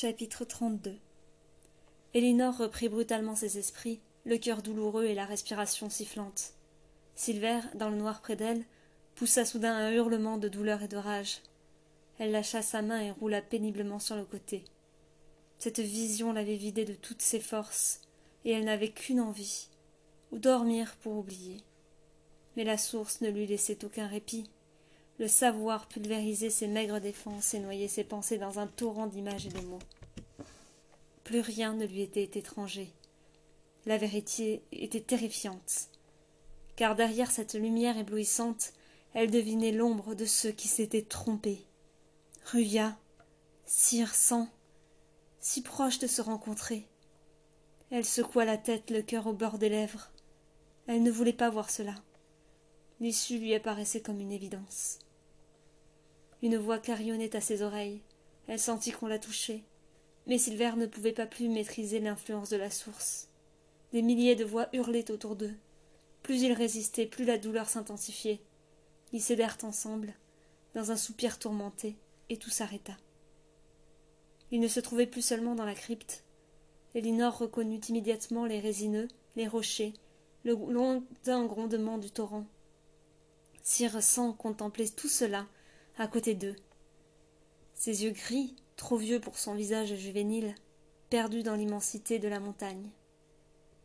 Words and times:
Chapitre 0.00 0.46
32 0.46 0.96
Elinor 2.14 2.56
reprit 2.56 2.88
brutalement 2.88 3.36
ses 3.36 3.58
esprits, 3.58 4.00
le 4.24 4.38
cœur 4.38 4.62
douloureux 4.62 5.04
et 5.04 5.14
la 5.14 5.26
respiration 5.26 5.90
sifflante. 5.90 6.54
Silver, 7.16 7.60
dans 7.74 7.90
le 7.90 7.98
noir 7.98 8.22
près 8.22 8.34
d'elle, 8.34 8.64
poussa 9.14 9.44
soudain 9.44 9.76
un 9.76 9.92
hurlement 9.92 10.38
de 10.38 10.48
douleur 10.48 10.82
et 10.82 10.88
de 10.88 10.96
rage. 10.96 11.42
Elle 12.18 12.30
lâcha 12.30 12.62
sa 12.62 12.80
main 12.80 13.02
et 13.02 13.10
roula 13.10 13.42
péniblement 13.42 13.98
sur 13.98 14.16
le 14.16 14.24
côté. 14.24 14.64
Cette 15.58 15.80
vision 15.80 16.32
l'avait 16.32 16.56
vidée 16.56 16.86
de 16.86 16.94
toutes 16.94 17.20
ses 17.20 17.40
forces, 17.40 18.00
et 18.46 18.52
elle 18.52 18.64
n'avait 18.64 18.92
qu'une 18.92 19.20
envie 19.20 19.68
ou 20.32 20.38
dormir 20.38 20.96
pour 21.02 21.18
oublier. 21.18 21.58
Mais 22.56 22.64
la 22.64 22.78
source 22.78 23.20
ne 23.20 23.28
lui 23.28 23.46
laissait 23.46 23.84
aucun 23.84 24.06
répit. 24.06 24.48
Le 25.20 25.28
savoir 25.28 25.86
pulvérisait 25.86 26.48
ses 26.48 26.66
maigres 26.66 26.98
défenses 26.98 27.52
et 27.52 27.58
noyait 27.58 27.88
ses 27.88 28.04
pensées 28.04 28.38
dans 28.38 28.58
un 28.58 28.66
torrent 28.66 29.06
d'images 29.06 29.44
et 29.44 29.50
de 29.50 29.60
mots. 29.60 29.78
Plus 31.24 31.40
rien 31.40 31.74
ne 31.74 31.84
lui 31.84 32.00
était 32.00 32.38
étranger. 32.38 32.90
La 33.84 33.98
vérité 33.98 34.62
était 34.72 35.02
terrifiante, 35.02 35.90
car 36.74 36.96
derrière 36.96 37.30
cette 37.30 37.52
lumière 37.52 37.98
éblouissante, 37.98 38.72
elle 39.12 39.30
devinait 39.30 39.72
l'ombre 39.72 40.14
de 40.14 40.24
ceux 40.24 40.52
qui 40.52 40.68
s'étaient 40.68 41.02
trompés. 41.02 41.66
Ruvia, 42.46 42.96
Sang, 43.66 44.48
si 45.38 45.60
proches 45.60 45.98
de 45.98 46.06
se 46.06 46.22
rencontrer. 46.22 46.88
Elle 47.90 48.06
secoua 48.06 48.46
la 48.46 48.56
tête, 48.56 48.88
le 48.88 49.02
cœur 49.02 49.26
au 49.26 49.34
bord 49.34 49.58
des 49.58 49.68
lèvres. 49.68 50.12
Elle 50.86 51.02
ne 51.02 51.10
voulait 51.10 51.34
pas 51.34 51.50
voir 51.50 51.68
cela. 51.68 51.94
L'issue 53.00 53.38
lui 53.38 53.54
apparaissait 53.54 54.00
comme 54.00 54.20
une 54.20 54.32
évidence. 54.32 54.98
Une 56.42 56.56
voix 56.56 56.78
carillonnait 56.78 57.36
à 57.36 57.40
ses 57.40 57.62
oreilles. 57.62 58.00
Elle 58.46 58.58
sentit 58.58 58.92
qu'on 58.92 59.06
la 59.06 59.18
touchait. 59.18 59.62
Mais 60.26 60.38
Silver 60.38 60.72
ne 60.76 60.86
pouvait 60.86 61.12
pas 61.12 61.26
plus 61.26 61.48
maîtriser 61.48 62.00
l'influence 62.00 62.50
de 62.50 62.56
la 62.56 62.70
source. 62.70 63.28
Des 63.92 64.02
milliers 64.02 64.36
de 64.36 64.44
voix 64.44 64.68
hurlaient 64.72 65.10
autour 65.10 65.36
d'eux. 65.36 65.54
Plus 66.22 66.42
ils 66.42 66.52
résistaient, 66.52 67.06
plus 67.06 67.24
la 67.24 67.38
douleur 67.38 67.68
s'intensifiait. 67.68 68.40
Ils 69.12 69.22
cédèrent 69.22 69.58
ensemble, 69.62 70.14
dans 70.74 70.90
un 70.92 70.96
soupir 70.96 71.38
tourmenté, 71.38 71.96
et 72.28 72.36
tout 72.36 72.50
s'arrêta. 72.50 72.96
Ils 74.50 74.60
ne 74.60 74.68
se 74.68 74.80
trouvaient 74.80 75.06
plus 75.06 75.22
seulement 75.22 75.54
dans 75.54 75.64
la 75.64 75.74
crypte. 75.74 76.24
Elinor 76.94 77.38
reconnut 77.38 77.80
immédiatement 77.88 78.46
les 78.46 78.60
résineux, 78.60 79.08
les 79.36 79.46
rochers, 79.46 79.94
le 80.44 80.54
lointain 80.54 81.44
grondement 81.46 81.98
du 81.98 82.10
torrent. 82.10 82.46
Sire 83.62 84.02
Sang 84.02 84.32
contemplait 84.32 84.88
tout 84.88 85.08
cela, 85.08 85.46
à 85.98 86.06
côté 86.06 86.34
d'eux. 86.34 86.56
Ses 87.74 88.04
yeux 88.04 88.12
gris, 88.12 88.56
trop 88.76 88.96
vieux 88.96 89.20
pour 89.20 89.38
son 89.38 89.54
visage 89.54 89.94
juvénile, 89.94 90.54
perdus 91.08 91.42
dans 91.42 91.56
l'immensité 91.56 92.18
de 92.18 92.28
la 92.28 92.40
montagne. 92.40 92.90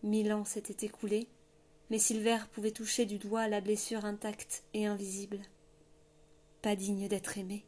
Mille 0.03 0.31
ans 0.33 0.45
s'étaient 0.45 0.85
écoulés, 0.85 1.27
mais 1.89 1.99
Silver 1.99 2.39
pouvait 2.51 2.71
toucher 2.71 3.05
du 3.05 3.17
doigt 3.17 3.47
la 3.47 3.61
blessure 3.61 4.05
intacte 4.05 4.63
et 4.73 4.85
invisible. 4.85 5.39
Pas 6.61 6.75
digne 6.75 7.07
d'être 7.07 7.37
aimé, 7.37 7.65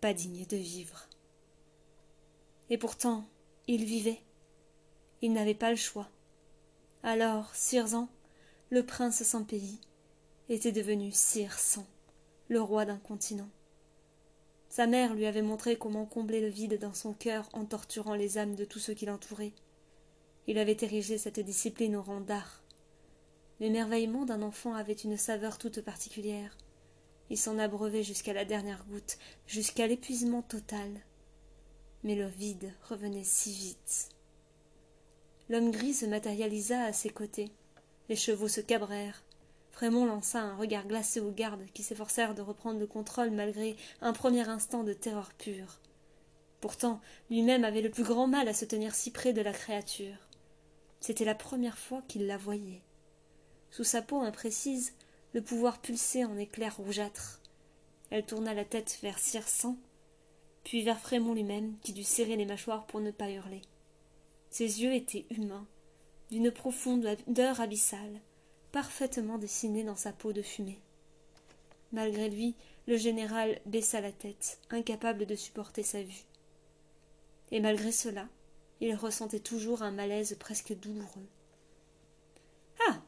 pas 0.00 0.14
digne 0.14 0.46
de 0.46 0.56
vivre. 0.56 1.08
Et 2.70 2.78
pourtant, 2.78 3.24
il 3.66 3.84
vivait. 3.84 4.20
Il 5.22 5.32
n'avait 5.32 5.54
pas 5.54 5.70
le 5.70 5.76
choix. 5.76 6.08
Alors, 7.02 7.54
Sirzan, 7.54 8.08
le 8.70 8.84
prince 8.84 9.22
sans 9.22 9.44
pays, 9.44 9.80
était 10.48 10.72
devenu 10.72 11.12
le 12.48 12.60
roi 12.60 12.84
d'un 12.84 12.98
continent. 12.98 13.48
Sa 14.68 14.86
mère 14.86 15.14
lui 15.14 15.26
avait 15.26 15.42
montré 15.42 15.76
comment 15.76 16.04
combler 16.04 16.40
le 16.40 16.48
vide 16.48 16.78
dans 16.78 16.94
son 16.94 17.12
cœur 17.12 17.48
en 17.52 17.64
torturant 17.64 18.14
les 18.14 18.38
âmes 18.38 18.54
de 18.54 18.64
tous 18.64 18.78
ceux 18.78 18.94
qui 18.94 19.06
l'entouraient. 19.06 19.52
Il 20.46 20.58
avait 20.58 20.76
érigé 20.80 21.16
cette 21.16 21.40
discipline 21.40 21.96
au 21.96 22.02
rang 22.02 22.20
d'art. 22.20 22.62
L'émerveillement 23.60 24.24
d'un 24.24 24.42
enfant 24.42 24.74
avait 24.74 24.92
une 24.92 25.16
saveur 25.16 25.58
toute 25.58 25.80
particulière. 25.80 26.56
Il 27.30 27.38
s'en 27.38 27.58
abreuvait 27.58 28.02
jusqu'à 28.02 28.34
la 28.34 28.44
dernière 28.44 28.84
goutte, 28.86 29.18
jusqu'à 29.46 29.86
l'épuisement 29.86 30.42
total. 30.42 30.90
Mais 32.02 32.14
le 32.14 32.26
vide 32.26 32.72
revenait 32.88 33.24
si 33.24 33.52
vite. 33.52 34.10
L'homme 35.48 35.70
gris 35.70 35.94
se 35.94 36.06
matérialisa 36.06 36.82
à 36.84 36.92
ses 36.92 37.10
côtés. 37.10 37.50
Les 38.08 38.16
chevaux 38.16 38.48
se 38.48 38.60
cabrèrent. 38.60 39.23
Frémont 39.74 40.06
lança 40.06 40.40
un 40.40 40.54
regard 40.54 40.86
glacé 40.86 41.18
aux 41.18 41.32
gardes 41.32 41.66
qui 41.74 41.82
s'efforcèrent 41.82 42.36
de 42.36 42.42
reprendre 42.42 42.78
le 42.78 42.86
contrôle 42.86 43.32
malgré 43.32 43.76
un 44.00 44.12
premier 44.12 44.48
instant 44.48 44.84
de 44.84 44.92
terreur 44.92 45.32
pure. 45.32 45.80
Pourtant, 46.60 47.00
lui-même 47.28 47.64
avait 47.64 47.82
le 47.82 47.90
plus 47.90 48.04
grand 48.04 48.28
mal 48.28 48.46
à 48.46 48.54
se 48.54 48.64
tenir 48.64 48.94
si 48.94 49.10
près 49.10 49.32
de 49.32 49.40
la 49.40 49.52
créature. 49.52 50.28
C'était 51.00 51.24
la 51.24 51.34
première 51.34 51.76
fois 51.76 52.02
qu'il 52.06 52.28
la 52.28 52.36
voyait. 52.36 52.82
Sous 53.72 53.82
sa 53.82 54.00
peau 54.00 54.20
imprécise, 54.20 54.94
le 55.32 55.42
pouvoir 55.42 55.80
pulsait 55.80 56.24
en 56.24 56.38
éclairs 56.38 56.76
rougeâtres. 56.76 57.40
Elle 58.10 58.24
tourna 58.24 58.54
la 58.54 58.64
tête 58.64 59.00
vers 59.02 59.18
Sang, 59.18 59.76
puis 60.62 60.82
vers 60.82 61.00
Frémont 61.00 61.34
lui-même, 61.34 61.76
qui 61.82 61.92
dut 61.92 62.04
serrer 62.04 62.36
les 62.36 62.46
mâchoires 62.46 62.86
pour 62.86 63.00
ne 63.00 63.10
pas 63.10 63.28
hurler. 63.28 63.62
Ses 64.50 64.82
yeux 64.82 64.94
étaient 64.94 65.26
humains, 65.30 65.66
d'une 66.30 66.52
profondeur 66.52 67.60
abyssale, 67.60 68.20
parfaitement 68.74 69.38
dessiné 69.38 69.84
dans 69.84 69.94
sa 69.94 70.12
peau 70.12 70.32
de 70.32 70.42
fumée. 70.42 70.80
Malgré 71.92 72.28
lui, 72.28 72.56
le 72.88 72.96
général 72.96 73.60
baissa 73.66 74.00
la 74.00 74.10
tête, 74.10 74.58
incapable 74.68 75.26
de 75.26 75.36
supporter 75.36 75.84
sa 75.84 76.02
vue. 76.02 76.24
Et 77.52 77.60
malgré 77.60 77.92
cela, 77.92 78.26
il 78.80 78.96
ressentait 78.96 79.38
toujours 79.38 79.82
un 79.82 79.92
malaise 79.92 80.36
presque 80.40 80.76
douloureux. 80.76 81.28
Ah 82.88 83.00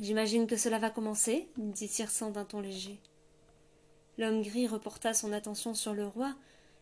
J'imagine 0.00 0.48
que 0.48 0.56
cela 0.56 0.80
va 0.80 0.90
commencer, 0.90 1.46
dit 1.56 1.88
Tirsan 1.88 2.32
d'un 2.32 2.44
ton 2.44 2.58
léger. 2.58 2.98
L'homme 4.18 4.42
gris 4.42 4.66
reporta 4.66 5.14
son 5.14 5.32
attention 5.32 5.74
sur 5.74 5.94
le 5.94 6.08
roi, 6.08 6.34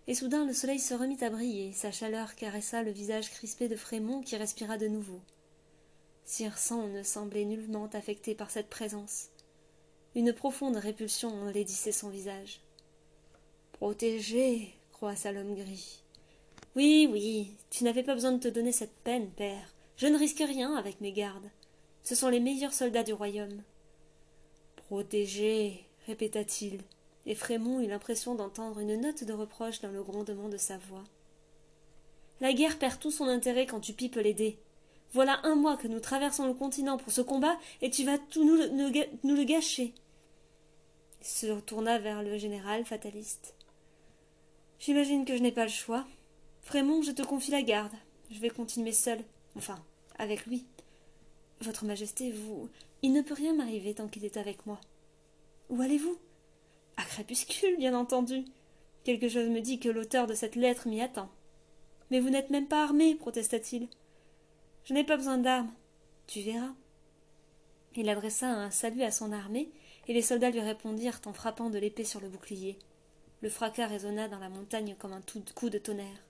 et 0.07 0.15
soudain 0.15 0.47
le 0.47 0.55
soleil 0.55 0.79
se 0.79 0.95
remit 0.95 1.23
à 1.23 1.29
briller, 1.29 1.75
sa 1.75 1.93
chaleur 1.93 2.37
caressa 2.37 2.83
le 2.83 2.91
visage 2.91 3.29
crispé 3.29 3.69
de 3.69 3.77
Frémont 3.77 4.23
qui 4.23 4.37
respira 4.37 4.79
de 4.79 4.89
nouveau. 4.89 5.21
Ne 6.41 7.03
semblait 7.03 7.44
nullement 7.44 7.91
affecté 7.93 8.34
par 8.34 8.50
cette 8.50 8.71
présence. 8.71 9.28
Une 10.15 10.33
profonde 10.33 10.77
répulsion 10.77 11.28
enlaidissait 11.28 11.93
son 11.93 12.09
visage. 12.09 12.60
Protégé, 13.72 14.75
croissa 14.93 15.32
l'homme 15.32 15.55
gris. 15.55 16.03
Oui, 16.75 17.09
oui, 17.11 17.53
tu 17.71 17.84
n'avais 17.84 18.03
pas 18.03 18.15
besoin 18.15 18.32
de 18.32 18.41
te 18.41 18.49
donner 18.49 18.72
cette 18.72 18.94
peine, 19.05 19.31
père. 19.31 19.75
Je 19.97 20.06
ne 20.06 20.19
risque 20.19 20.38
rien 20.38 20.75
avec 20.75 21.00
mes 21.00 21.12
gardes. 21.12 21.50
Ce 22.03 22.15
sont 22.15 22.28
les 22.28 22.41
meilleurs 22.41 22.72
soldats 22.72 23.05
du 23.05 23.12
royaume. 23.12 23.62
Protégé, 24.88 25.84
répéta-t-il, 26.06 26.81
et 27.27 27.34
Frémont 27.34 27.81
eut 27.81 27.88
l'impression 27.88 28.34
d'entendre 28.34 28.81
une 28.81 29.00
note 29.00 29.25
de 29.25 29.32
reproche 29.32 29.81
dans 29.81 29.91
le 29.91 30.03
grondement 30.03 30.49
de 30.49 30.56
sa 30.56 30.78
voix. 30.78 31.05
La 32.41 32.53
guerre 32.53 32.78
perd 32.78 32.99
tout 32.99 33.11
son 33.11 33.27
intérêt 33.27 33.66
quand 33.66 33.81
tu 33.81 33.93
pipes 33.93 34.16
les 34.16 34.34
dés. 34.34 34.59
Voilà 35.12 35.41
un 35.45 35.55
mois 35.55 35.77
que 35.77 35.89
nous 35.89 36.00
traversons 36.00 36.47
le 36.47 36.55
continent 36.55 36.97
pour 36.97 37.12
ce 37.12 37.21
combat, 37.21 37.59
et 37.83 37.91
tu 37.91 38.05
vas 38.05 38.19
tout 38.19 38.45
nous, 38.45 38.56
le 38.56 39.45
gâcher. 39.45 39.93
Il 41.21 41.27
se 41.27 41.61
tourna 41.61 41.99
vers 41.99 42.23
le 42.23 42.39
général 42.39 42.84
fataliste. 42.84 43.55
J'imagine 44.81 45.25
que 45.25 45.37
je 45.37 45.43
n'ai 45.43 45.53
pas 45.53 45.65
le 45.65 45.71
choix. 45.71 46.06
Frémont, 46.62 47.03
je 47.03 47.12
te 47.12 47.23
confie 47.23 47.50
la 47.50 47.62
garde. 47.62 47.93
Je 48.31 48.41
vais 48.41 48.50
continuer 48.50 48.93
seul. 48.93 49.21
Enfin, 49.56 49.78
avec 50.19 50.47
lui. 50.47 50.65
Votre 51.61 51.84
Majesté, 51.84 52.33
vous. 52.33 52.69
Il 53.03 53.12
ne 53.12 53.21
peut 53.21 53.34
rien 53.34 53.55
m'arriver 53.55 53.94
tant 53.94 54.09
qu'il 54.09 54.25
est 54.25 54.37
avec 54.37 54.67
moi. 54.67 54.81
Où 55.69 55.81
allez-vous? 55.81 56.17
À 56.97 57.05
Crépuscule, 57.05 57.77
bien 57.77 57.94
entendu. 57.94 58.44
Quelque 59.05 59.29
chose 59.29 59.49
me 59.49 59.61
dit 59.61 59.79
que 59.79 59.89
l'auteur 59.89 60.27
de 60.27 60.34
cette 60.34 60.56
lettre 60.56 60.89
m'y 60.89 61.03
attend. 61.03 61.29
Mais 62.11 62.20
vous 62.20 62.31
n'êtes 62.31 62.50
même 62.50 62.69
pas 62.69 62.82
armé, 62.82 63.14
protesta-t-il. 63.14 63.88
Je 64.84 64.94
n'ai 64.94 65.05
pas 65.05 65.17
besoin 65.17 65.38
d'armes. 65.38 65.73
Tu 66.26 66.40
verras. 66.40 66.75
Il 67.94 68.08
adressa 68.08 68.49
un 68.49 68.70
salut 68.70 69.02
à 69.02 69.11
son 69.11 69.32
armée, 69.32 69.70
et 70.08 70.12
les 70.12 70.23
soldats 70.23 70.50
lui 70.50 70.61
répondirent 70.61 71.20
en 71.26 71.32
frappant 71.32 71.70
de 71.70 71.79
l'épée 71.79 72.05
sur 72.05 72.20
le 72.20 72.29
bouclier. 72.29 72.79
Le 73.43 73.49
fracas 73.49 73.87
résonna 73.87 74.29
dans 74.29 74.38
la 74.38 74.49
montagne 74.49 74.96
comme 74.99 75.12
un 75.12 75.23
coup 75.55 75.70
de 75.70 75.79
tonnerre. 75.79 76.25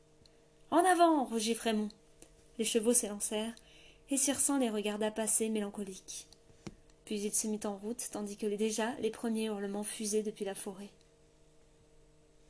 En 0.70 0.78
avant 0.78 1.24
rugit 1.24 1.54
Frémont. 1.54 1.88
Les 2.58 2.64
chevaux 2.64 2.92
s'élancèrent, 2.92 3.54
et 4.10 4.16
Circin 4.16 4.58
les 4.58 4.70
regarda 4.70 5.10
passer 5.10 5.48
mélancolique. 5.48 6.26
Puis 7.04 7.20
il 7.20 7.32
se 7.32 7.46
mit 7.46 7.60
en 7.64 7.76
route, 7.76 8.08
tandis 8.12 8.36
que 8.36 8.46
déjà 8.46 8.92
les 9.00 9.10
premiers 9.10 9.46
hurlements 9.46 9.82
fusaient 9.82 10.22
depuis 10.22 10.44
la 10.44 10.54
forêt. 10.54 10.90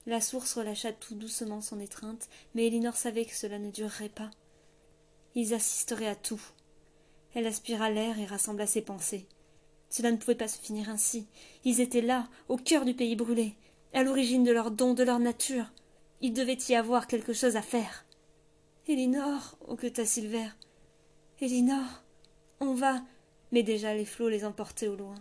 La 0.07 0.21
source 0.21 0.55
relâcha 0.55 0.93
tout 0.93 1.15
doucement 1.15 1.61
son 1.61 1.79
étreinte, 1.79 2.29
mais 2.55 2.67
Elinor 2.67 2.97
savait 2.97 3.25
que 3.25 3.37
cela 3.37 3.59
ne 3.59 3.71
durerait 3.71 4.09
pas. 4.09 4.31
Ils 5.35 5.55
assisteraient 5.55 6.09
à 6.09 6.15
tout. 6.15 6.41
Elle 7.35 7.47
aspira 7.47 7.91
l'air 7.91 8.19
et 8.19 8.27
rassembla 8.27 8.67
ses 8.67 8.83
pensées. 8.83 9.27
Cela 9.89 10.11
ne 10.11 10.17
pouvait 10.17 10.35
pas 10.35 10.49
se 10.49 10.59
finir 10.59 10.89
ainsi. 10.89 11.27
Ils 11.65 11.81
étaient 11.81 12.01
là, 12.03 12.29
au 12.49 12.57
cœur 12.57 12.85
du 12.85 12.95
pays 12.95 13.17
brûlé, 13.17 13.55
à 13.95 14.03
l'origine 14.03 14.45
de 14.45 14.53
leurs 14.53 14.71
dons, 14.71 14.95
de 14.95 15.03
leur 15.03 15.19
nature. 15.19 15.71
Il 16.21 16.33
devait 16.33 16.59
y 16.69 16.75
avoir 16.75 17.07
quelque 17.07 17.33
chose 17.33 17.57
à 17.57 17.63
faire. 17.63 18.05
Elinor, 18.89 19.57
hoqueta 19.69 20.05
Silver. 20.05 20.49
Elinor, 21.41 22.03
on 22.61 22.75
va. 22.75 23.03
Mais 23.53 23.63
déjà 23.63 23.95
les 23.95 24.05
flots 24.05 24.29
les 24.29 24.45
emportaient 24.45 24.89
au 24.89 24.97
loin. 24.97 25.15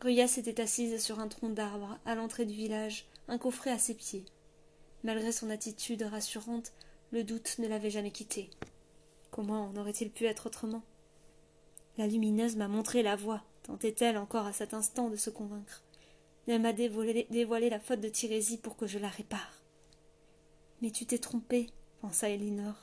Ruya 0.00 0.26
s'était 0.26 0.60
assise 0.60 1.02
sur 1.02 1.20
un 1.20 1.28
tronc 1.28 1.50
d'arbre, 1.50 1.98
à 2.06 2.14
l'entrée 2.14 2.44
du 2.44 2.54
village, 2.54 3.06
un 3.28 3.38
coffret 3.38 3.70
à 3.70 3.78
ses 3.78 3.94
pieds. 3.94 4.24
Malgré 5.04 5.32
son 5.32 5.50
attitude 5.50 6.02
rassurante, 6.02 6.72
le 7.10 7.24
doute 7.24 7.56
ne 7.58 7.68
l'avait 7.68 7.90
jamais 7.90 8.10
quittée. 8.10 8.50
Comment 9.32 9.64
en 9.64 9.76
aurait-il 9.76 10.10
pu 10.10 10.26
être 10.26 10.46
autrement? 10.46 10.82
La 11.96 12.06
lumineuse 12.06 12.54
m'a 12.56 12.68
montré 12.68 13.02
la 13.02 13.16
voie, 13.16 13.42
tentait-elle 13.62 14.18
encore 14.18 14.46
à 14.46 14.52
cet 14.52 14.74
instant 14.74 15.08
de 15.08 15.16
se 15.16 15.30
convaincre. 15.30 15.82
Elle 16.46 16.60
m'a 16.60 16.74
dévoilé, 16.74 17.70
la 17.70 17.80
faute 17.80 18.02
de 18.02 18.10
Tirésie 18.10 18.58
pour 18.58 18.76
que 18.76 18.86
je 18.86 18.98
la 18.98 19.08
répare. 19.08 19.62
Mais 20.82 20.90
tu 20.90 21.06
t'es 21.06 21.16
trompée, 21.16 21.70
pensa 22.02 22.28
Elinor. 22.28 22.74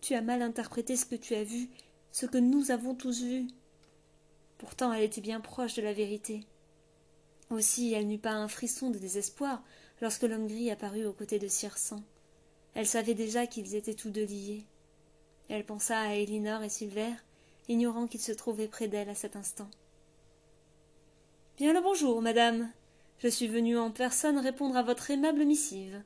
Tu 0.00 0.14
as 0.14 0.22
mal 0.22 0.42
interprété 0.42 0.96
ce 0.96 1.06
que 1.06 1.14
tu 1.14 1.36
as 1.36 1.44
vu, 1.44 1.70
ce 2.10 2.26
que 2.26 2.38
nous 2.38 2.72
avons 2.72 2.96
tous 2.96 3.22
vu. 3.22 3.46
Pourtant 4.58 4.92
elle 4.92 5.04
était 5.04 5.20
bien 5.20 5.40
proche 5.40 5.74
de 5.74 5.82
la 5.82 5.92
vérité. 5.92 6.40
Aussi 7.50 7.92
elle 7.92 8.08
n'eut 8.08 8.18
pas 8.18 8.32
un 8.32 8.48
frisson 8.48 8.90
de 8.90 8.98
désespoir 8.98 9.62
lorsque 10.00 10.24
l'homme 10.24 10.48
gris 10.48 10.72
apparut 10.72 11.06
aux 11.06 11.12
côtés 11.12 11.38
de 11.38 11.46
Sang. 11.46 12.02
Elle 12.74 12.88
savait 12.88 13.14
déjà 13.14 13.46
qu'ils 13.46 13.76
étaient 13.76 13.94
tous 13.94 14.10
deux 14.10 14.26
liés. 14.26 14.64
Elle 15.48 15.64
pensa 15.64 16.00
à 16.00 16.14
Elinor 16.14 16.62
et 16.62 16.68
Silver, 16.68 17.12
ignorant 17.68 18.06
qu'ils 18.06 18.20
se 18.20 18.32
trouvaient 18.32 18.68
près 18.68 18.88
d'elle 18.88 19.08
à 19.08 19.14
cet 19.14 19.36
instant. 19.36 19.68
Bien 21.56 21.72
le 21.72 21.80
bonjour, 21.80 22.20
madame. 22.20 22.70
Je 23.18 23.28
suis 23.28 23.46
venue 23.46 23.78
en 23.78 23.90
personne 23.90 24.38
répondre 24.38 24.76
à 24.76 24.82
votre 24.82 25.10
aimable 25.10 25.44
missive. 25.44 26.02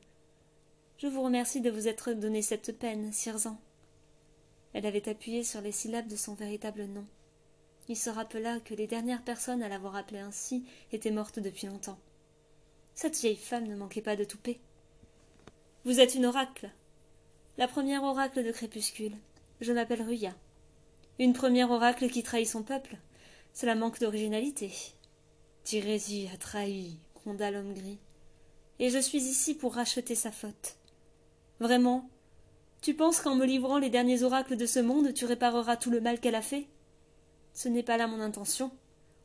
Je 0.98 1.06
vous 1.06 1.22
remercie 1.22 1.60
de 1.60 1.70
vous 1.70 1.88
être 1.88 2.12
donné 2.12 2.42
cette 2.42 2.78
peine, 2.78 3.12
Sirzan. 3.12 3.58
Elle 4.74 4.86
avait 4.86 5.08
appuyé 5.08 5.42
sur 5.42 5.60
les 5.60 5.72
syllabes 5.72 6.06
de 6.06 6.16
son 6.16 6.34
véritable 6.34 6.84
nom. 6.84 7.06
Il 7.88 7.96
se 7.96 8.10
rappela 8.10 8.60
que 8.60 8.74
les 8.74 8.86
dernières 8.86 9.24
personnes 9.24 9.62
à 9.62 9.68
l'avoir 9.68 9.96
appelé 9.96 10.20
ainsi 10.20 10.64
étaient 10.92 11.10
mortes 11.10 11.40
depuis 11.40 11.66
longtemps. 11.66 11.98
Cette 12.94 13.18
vieille 13.18 13.36
femme 13.36 13.66
ne 13.66 13.74
manquait 13.74 14.02
pas 14.02 14.14
de 14.14 14.24
toupet. 14.24 14.60
Vous 15.84 15.98
êtes 15.98 16.14
une 16.14 16.26
oracle. 16.26 16.70
La 17.58 17.66
première 17.66 18.04
oracle 18.04 18.44
de 18.44 18.52
crépuscule. 18.52 19.16
Je 19.60 19.72
m'appelle 19.72 20.02
Ruya. 20.02 20.34
Une 21.18 21.34
première 21.34 21.70
oracle 21.70 22.08
qui 22.08 22.22
trahit 22.22 22.48
son 22.48 22.62
peuple. 22.62 22.96
Cela 23.52 23.74
manque 23.74 24.00
d'originalité. 24.00 24.72
Tirésie 25.64 26.30
a 26.32 26.38
trahi, 26.38 26.98
gronda 27.14 27.50
l'homme 27.50 27.74
gris. 27.74 27.98
Et 28.78 28.88
je 28.88 28.98
suis 28.98 29.22
ici 29.22 29.54
pour 29.54 29.74
racheter 29.74 30.14
sa 30.14 30.32
faute. 30.32 30.76
Vraiment 31.58 32.08
Tu 32.80 32.94
penses 32.94 33.20
qu'en 33.20 33.34
me 33.34 33.44
livrant 33.44 33.78
les 33.78 33.90
derniers 33.90 34.22
oracles 34.22 34.56
de 34.56 34.64
ce 34.64 34.78
monde, 34.78 35.12
tu 35.12 35.26
répareras 35.26 35.76
tout 35.76 35.90
le 35.90 36.00
mal 36.00 36.20
qu'elle 36.20 36.34
a 36.34 36.42
fait? 36.42 36.66
Ce 37.52 37.68
n'est 37.68 37.82
pas 37.82 37.98
là 37.98 38.06
mon 38.06 38.20
intention. 38.20 38.70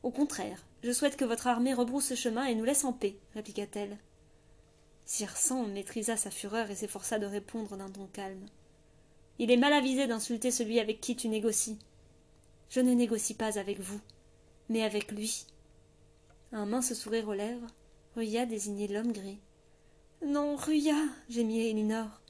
Au 0.03 0.11
contraire, 0.11 0.65
je 0.83 0.91
souhaite 0.91 1.15
que 1.15 1.23
votre 1.23 1.47
armée 1.47 1.73
rebrousse 1.73 2.13
chemin 2.15 2.43
et 2.43 2.55
nous 2.55 2.65
laisse 2.65 2.83
en 2.83 2.91
paix, 2.91 3.15
répliqua-t-elle. 3.33 3.97
Sang 5.05 5.63
maîtrisa 5.67 6.17
sa 6.17 6.29
fureur 6.29 6.69
et 6.69 6.75
s'efforça 6.75 7.19
de 7.19 7.25
répondre 7.25 7.77
d'un 7.77 7.89
ton 7.89 8.07
calme. 8.07 8.45
Il 9.37 9.51
est 9.51 9.57
mal 9.57 9.73
avisé 9.73 10.07
d'insulter 10.07 10.49
celui 10.49 10.79
avec 10.79 11.01
qui 11.01 11.15
tu 11.15 11.27
négocies. 11.27 11.77
Je 12.69 12.79
ne 12.79 12.93
négocie 12.93 13.33
pas 13.33 13.59
avec 13.59 13.79
vous, 13.79 13.99
mais 14.69 14.83
avec 14.83 15.11
lui. 15.11 15.45
Un 16.51 16.65
mince 16.65 16.93
sourire 16.93 17.27
aux 17.27 17.33
lèvres, 17.33 17.67
Ruya 18.15 18.45
désignait 18.45 18.87
l'homme 18.87 19.11
gris. 19.11 19.39
Non, 20.25 20.55
Ruya 20.55 20.95
gémit 21.29 21.67
Elinor. 21.67 22.21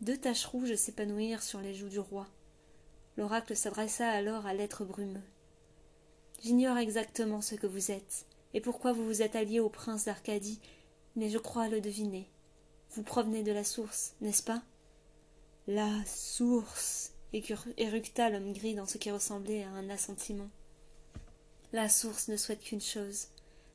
Deux 0.00 0.16
taches 0.16 0.46
rouges 0.46 0.76
s'épanouirent 0.76 1.42
sur 1.42 1.60
les 1.60 1.74
joues 1.74 1.90
du 1.90 1.98
roi. 1.98 2.26
L'oracle 3.18 3.54
s'adressa 3.54 4.08
alors 4.08 4.46
à 4.46 4.54
l'être 4.54 4.84
brumeux. 4.84 5.20
J'ignore 6.42 6.78
exactement 6.78 7.42
ce 7.42 7.54
que 7.54 7.66
vous 7.66 7.90
êtes, 7.90 8.24
et 8.54 8.62
pourquoi 8.62 8.94
vous 8.94 9.04
vous 9.04 9.20
êtes 9.20 9.36
allié 9.36 9.60
au 9.60 9.68
prince 9.68 10.06
d'Arcadie, 10.06 10.58
mais 11.16 11.28
je 11.28 11.36
crois 11.36 11.68
le 11.68 11.82
deviner. 11.82 12.30
Vous 12.92 13.02
provenez 13.02 13.42
de 13.42 13.52
la 13.52 13.62
source, 13.62 14.14
n'est-ce 14.22 14.42
pas? 14.42 14.62
La 15.68 16.04
source 16.06 17.12
éructa 17.32 18.30
l'homme 18.30 18.52
gris 18.52 18.74
dans 18.74 18.86
ce 18.86 18.98
qui 18.98 19.10
ressemblait 19.10 19.62
à 19.62 19.70
un 19.70 19.88
assentiment. 19.90 20.50
La 21.72 21.88
source 21.88 22.28
ne 22.28 22.36
souhaite 22.36 22.60
qu'une 22.60 22.80
chose 22.80 23.28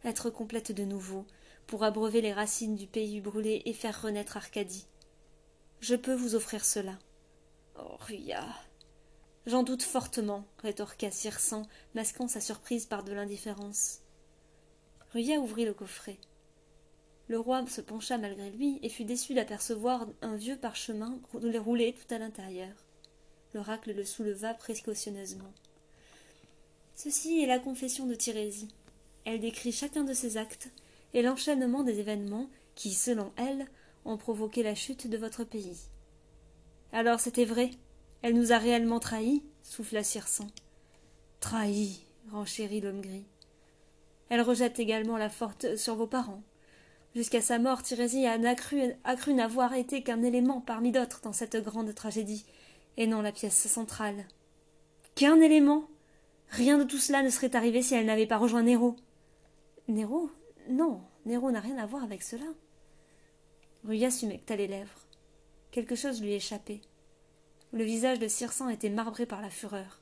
être 0.05 0.29
complète 0.29 0.71
de 0.71 0.83
nouveau, 0.83 1.25
pour 1.67 1.83
abreuver 1.83 2.21
les 2.21 2.33
racines 2.33 2.75
du 2.75 2.87
pays 2.87 3.21
brûlé 3.21 3.63
et 3.65 3.73
faire 3.73 4.01
renaître 4.01 4.37
Arcadie. 4.37 4.85
Je 5.79 5.95
peux 5.95 6.13
vous 6.13 6.35
offrir 6.35 6.63
cela. 6.63 6.97
Oh, 7.77 7.97
Ruya 7.99 8.45
J'en 9.47 9.63
doute 9.63 9.83
fortement, 9.83 10.45
rétorqua 10.59 11.11
Cirsan, 11.11 11.63
masquant 11.93 12.27
sa 12.27 12.41
surprise 12.41 12.85
par 12.85 13.03
de 13.03 13.13
l'indifférence. 13.13 13.99
Ruya 15.13 15.39
ouvrit 15.39 15.65
le 15.65 15.73
coffret. 15.73 16.17
Le 17.27 17.39
roi 17.39 17.65
se 17.67 17.81
pencha 17.81 18.17
malgré 18.17 18.51
lui 18.51 18.79
et 18.83 18.89
fut 18.89 19.03
déçu 19.03 19.33
d'apercevoir 19.33 20.07
un 20.21 20.35
vieux 20.35 20.57
parchemin 20.57 21.19
roulé 21.33 21.93
tout 21.93 22.13
à 22.13 22.19
l'intérieur. 22.19 22.73
L'oracle 23.53 23.93
le 23.93 24.03
souleva 24.03 24.53
précautionneusement. 24.53 25.51
Ceci 26.95 27.41
est 27.41 27.47
la 27.47 27.59
confession 27.59 28.05
de 28.05 28.15
Tirésie. 28.15 28.69
Elle 29.25 29.39
décrit 29.39 29.71
chacun 29.71 30.03
de 30.03 30.13
ses 30.13 30.37
actes 30.37 30.69
et 31.13 31.21
l'enchaînement 31.21 31.83
des 31.83 31.99
événements 31.99 32.49
qui, 32.75 32.93
selon 32.93 33.31
elle, 33.37 33.65
ont 34.05 34.17
provoqué 34.17 34.61
la 34.61 34.75
chute 34.75 35.07
de 35.07 35.17
votre 35.17 35.43
pays. 35.43 35.77
Alors 36.91 37.19
c'était 37.19 37.45
vrai. 37.45 37.71
Elle 38.21 38.35
nous 38.35 38.51
a 38.51 38.57
réellement 38.57 38.99
trahis 38.99 39.43
souffla 39.63 40.03
Cirsan. 40.03 40.47
Trahis, 41.39 42.05
renchérit 42.31 42.81
l'homme 42.81 43.01
gris. 43.01 43.25
Elle 44.29 44.41
rejette 44.41 44.79
également 44.79 45.17
la 45.17 45.29
forte 45.29 45.75
sur 45.75 45.95
vos 45.95 46.07
parents. 46.07 46.43
Jusqu'à 47.15 47.39
sa 47.39 47.59
mort, 47.59 47.81
Tirésie 47.81 48.25
a 48.25 48.55
cru, 48.55 49.33
n'avoir 49.33 49.73
été 49.73 50.03
qu'un 50.03 50.21
élément 50.21 50.59
parmi 50.59 50.91
d'autres 50.91 51.21
dans 51.21 51.31
cette 51.31 51.55
grande 51.55 51.95
tragédie, 51.95 52.45
et 52.97 53.07
non 53.07 53.21
la 53.21 53.31
pièce 53.31 53.67
centrale. 53.67 54.27
Qu'un 55.15 55.39
élément? 55.39 55.87
Rien 56.49 56.77
de 56.77 56.83
tout 56.83 56.97
cela 56.97 57.23
ne 57.23 57.29
serait 57.29 57.55
arrivé 57.55 57.81
si 57.81 57.95
elle 57.95 58.05
n'avait 58.05 58.27
pas 58.27 58.37
rejoint 58.37 58.63
Néro. 58.63 58.97
Néro 59.87 60.29
Non, 60.69 61.01
Néro 61.25 61.51
n'a 61.51 61.61
rien 61.61 61.77
à 61.77 61.85
voir 61.85 62.03
avec 62.03 62.21
cela. 62.21 62.45
Ruya 63.85 64.11
s'humecta 64.11 64.57
les 64.57 64.67
lèvres. 64.67 65.07
Quelque 65.71 65.95
chose 65.95 66.21
lui 66.21 66.33
échappait. 66.33 66.81
Le 67.71 67.85
visage 67.85 68.19
de 68.19 68.27
Cirsan 68.27 68.67
était 68.67 68.89
marbré 68.89 69.25
par 69.25 69.41
la 69.41 69.49
fureur. 69.49 70.01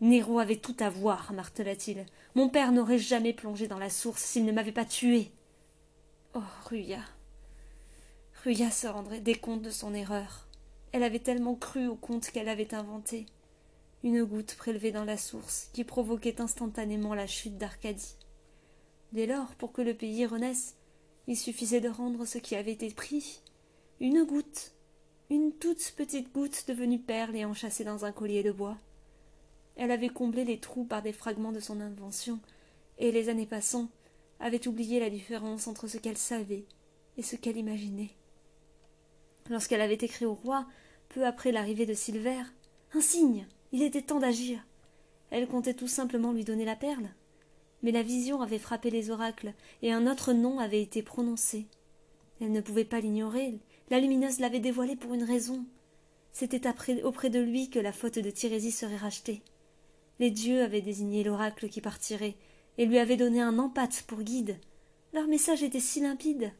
Néro 0.00 0.38
avait 0.38 0.56
tout 0.56 0.76
à 0.78 0.90
voir, 0.90 1.32
martela-t-il. 1.32 2.06
Mon 2.36 2.48
père 2.48 2.70
n'aurait 2.70 2.98
jamais 2.98 3.32
plongé 3.32 3.66
dans 3.66 3.80
la 3.80 3.90
source 3.90 4.22
s'il 4.22 4.44
ne 4.44 4.52
m'avait 4.52 4.70
pas 4.70 4.84
tué. 4.84 5.32
Oh, 6.34 6.42
Ruya. 6.66 7.00
Ruya 8.44 8.70
se 8.70 8.86
rendrait 8.86 9.20
décompte 9.20 9.62
de 9.62 9.70
son 9.70 9.94
erreur. 9.94 10.46
Elle 10.92 11.02
avait 11.02 11.18
tellement 11.18 11.54
cru 11.54 11.86
au 11.86 11.96
conte 11.96 12.30
qu'elle 12.30 12.48
avait 12.48 12.74
inventé. 12.74 13.26
Une 14.04 14.24
goutte 14.24 14.54
prélevée 14.56 14.92
dans 14.92 15.04
la 15.04 15.16
source 15.16 15.70
qui 15.72 15.84
provoquait 15.84 16.40
instantanément 16.40 17.14
la 17.14 17.26
chute 17.26 17.56
d'Arcadie. 17.56 18.16
Dès 19.12 19.26
lors, 19.26 19.54
pour 19.54 19.72
que 19.72 19.82
le 19.82 19.94
pays 19.94 20.26
renaisse, 20.26 20.76
il 21.26 21.36
suffisait 21.36 21.80
de 21.80 21.88
rendre 21.88 22.26
ce 22.26 22.38
qui 22.38 22.56
avait 22.56 22.72
été 22.72 22.90
pris. 22.90 23.40
Une 24.00 24.24
goutte, 24.24 24.72
une 25.30 25.52
toute 25.52 25.94
petite 25.96 26.32
goutte 26.32 26.66
devenue 26.68 27.00
perle 27.00 27.36
et 27.36 27.44
enchâssée 27.44 27.84
dans 27.84 28.04
un 28.04 28.12
collier 28.12 28.42
de 28.42 28.52
bois. 28.52 28.76
Elle 29.76 29.90
avait 29.90 30.08
comblé 30.08 30.44
les 30.44 30.60
trous 30.60 30.84
par 30.84 31.02
des 31.02 31.12
fragments 31.12 31.52
de 31.52 31.60
son 31.60 31.80
invention, 31.80 32.38
et 32.98 33.12
les 33.12 33.28
années 33.28 33.46
passant 33.46 33.88
avait 34.40 34.68
oublié 34.68 35.00
la 35.00 35.10
différence 35.10 35.66
entre 35.66 35.88
ce 35.88 35.98
qu'elle 35.98 36.18
savait 36.18 36.64
et 37.16 37.22
ce 37.22 37.36
qu'elle 37.36 37.56
imaginait. 37.56 38.10
Lorsqu'elle 39.50 39.80
avait 39.80 39.94
écrit 39.94 40.26
au 40.26 40.34
roi, 40.34 40.66
peu 41.08 41.26
après 41.26 41.52
l'arrivée 41.52 41.86
de 41.86 41.94
Silver, 41.94 42.42
un 42.94 43.00
signe. 43.00 43.46
Il 43.72 43.82
était 43.82 44.02
temps 44.02 44.20
d'agir. 44.20 44.64
Elle 45.30 45.48
comptait 45.48 45.74
tout 45.74 45.88
simplement 45.88 46.32
lui 46.32 46.44
donner 46.44 46.64
la 46.64 46.76
perle 46.76 47.08
mais 47.82 47.92
la 47.92 48.02
vision 48.02 48.42
avait 48.42 48.58
frappé 48.58 48.90
les 48.90 49.10
oracles, 49.10 49.52
et 49.82 49.92
un 49.92 50.06
autre 50.06 50.32
nom 50.32 50.58
avait 50.58 50.82
été 50.82 51.02
prononcé. 51.02 51.66
Elle 52.40 52.52
ne 52.52 52.60
pouvait 52.60 52.84
pas 52.84 53.00
l'ignorer, 53.00 53.58
la 53.90 54.00
lumineuse 54.00 54.40
l'avait 54.40 54.60
dévoilé 54.60 54.96
pour 54.96 55.14
une 55.14 55.24
raison. 55.24 55.64
C'était 56.32 56.68
auprès 57.04 57.30
de 57.30 57.40
lui 57.40 57.70
que 57.70 57.78
la 57.78 57.92
faute 57.92 58.18
de 58.18 58.30
Tirésie 58.30 58.72
serait 58.72 58.96
rachetée. 58.96 59.42
Les 60.18 60.30
dieux 60.30 60.62
avaient 60.62 60.80
désigné 60.80 61.22
l'oracle 61.24 61.68
qui 61.68 61.80
partirait, 61.80 62.36
et 62.78 62.86
lui 62.86 62.98
avaient 62.98 63.16
donné 63.16 63.40
un 63.40 63.58
empate 63.58 64.04
pour 64.06 64.22
guide. 64.22 64.58
Leur 65.12 65.26
message 65.26 65.62
était 65.62 65.80
si 65.80 66.00
limpide. 66.00 66.52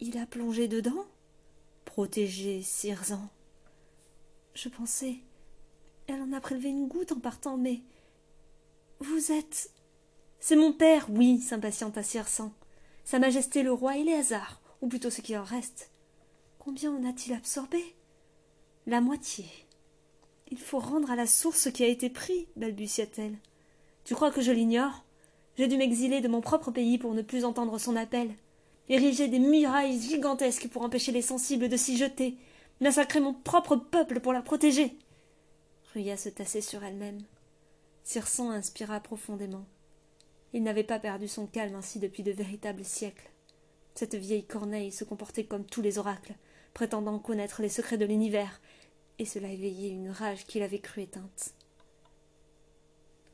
Il 0.00 0.18
a 0.18 0.26
plongé 0.26 0.68
dedans 0.68 1.06
Protégé, 1.84 2.62
Sirzan. 2.62 3.28
Je 4.54 4.68
pensais. 4.68 5.16
Elle 6.06 6.22
en 6.22 6.32
a 6.32 6.40
prélevé 6.40 6.70
une 6.70 6.88
goutte 6.88 7.12
en 7.12 7.20
partant, 7.20 7.56
mais 7.56 7.82
vous 9.00 9.32
êtes. 9.32 9.70
C'est 10.40 10.56
mon 10.56 10.72
père, 10.72 11.06
oui, 11.10 11.40
s'impatienta 11.40 12.02
Cirsan. 12.02 12.52
Sa 13.04 13.18
Majesté 13.18 13.62
le 13.62 13.72
roi 13.72 13.96
Éléazar, 13.96 14.60
ou 14.80 14.88
plutôt 14.88 15.10
ce 15.10 15.20
qu'il 15.20 15.36
en 15.36 15.44
reste. 15.44 15.90
Combien 16.58 16.92
en 16.92 17.08
a-t-il 17.08 17.34
absorbé? 17.34 17.82
La 18.86 19.00
moitié. 19.00 19.46
Il 20.50 20.58
faut 20.58 20.78
rendre 20.78 21.10
à 21.10 21.16
la 21.16 21.26
source 21.26 21.60
ce 21.60 21.68
qui 21.68 21.84
a 21.84 21.88
été 21.88 22.10
pris, 22.10 22.48
balbutia-t-elle. 22.56 23.38
Tu 24.04 24.14
crois 24.14 24.30
que 24.30 24.42
je 24.42 24.52
l'ignore? 24.52 25.04
J'ai 25.56 25.66
dû 25.66 25.76
m'exiler 25.76 26.20
de 26.20 26.28
mon 26.28 26.40
propre 26.40 26.70
pays 26.70 26.98
pour 26.98 27.14
ne 27.14 27.22
plus 27.22 27.44
entendre 27.44 27.78
son 27.78 27.96
appel, 27.96 28.30
ériger 28.88 29.28
des 29.28 29.38
murailles 29.38 30.00
gigantesques 30.00 30.68
pour 30.68 30.82
empêcher 30.82 31.12
les 31.12 31.22
sensibles 31.22 31.68
de 31.68 31.76
s'y 31.76 31.96
jeter, 31.96 32.36
massacrer 32.80 33.20
mon 33.20 33.32
propre 33.32 33.76
peuple 33.76 34.20
pour 34.20 34.32
la 34.32 34.42
protéger. 34.42 34.98
Ruya 35.94 36.16
se 36.16 36.28
tassait 36.28 36.60
sur 36.60 36.84
elle-même. 36.84 37.22
Circen 38.02 38.50
inspira 38.50 39.00
profondément. 39.00 39.64
Il 40.52 40.62
n'avait 40.62 40.84
pas 40.84 40.98
perdu 40.98 41.26
son 41.26 41.46
calme 41.46 41.76
ainsi 41.76 41.98
depuis 41.98 42.22
de 42.22 42.32
véritables 42.32 42.84
siècles. 42.84 43.30
Cette 43.94 44.16
vieille 44.16 44.44
corneille 44.44 44.92
se 44.92 45.04
comportait 45.04 45.44
comme 45.44 45.64
tous 45.64 45.80
les 45.80 45.98
oracles, 45.98 46.34
prétendant 46.74 47.18
connaître 47.18 47.62
les 47.62 47.68
secrets 47.68 47.96
de 47.96 48.04
l'univers, 48.04 48.60
et 49.18 49.24
cela 49.24 49.48
éveillait 49.48 49.90
une 49.90 50.10
rage 50.10 50.44
qu'il 50.44 50.62
avait 50.62 50.80
cru 50.80 51.02
éteinte. 51.02 51.54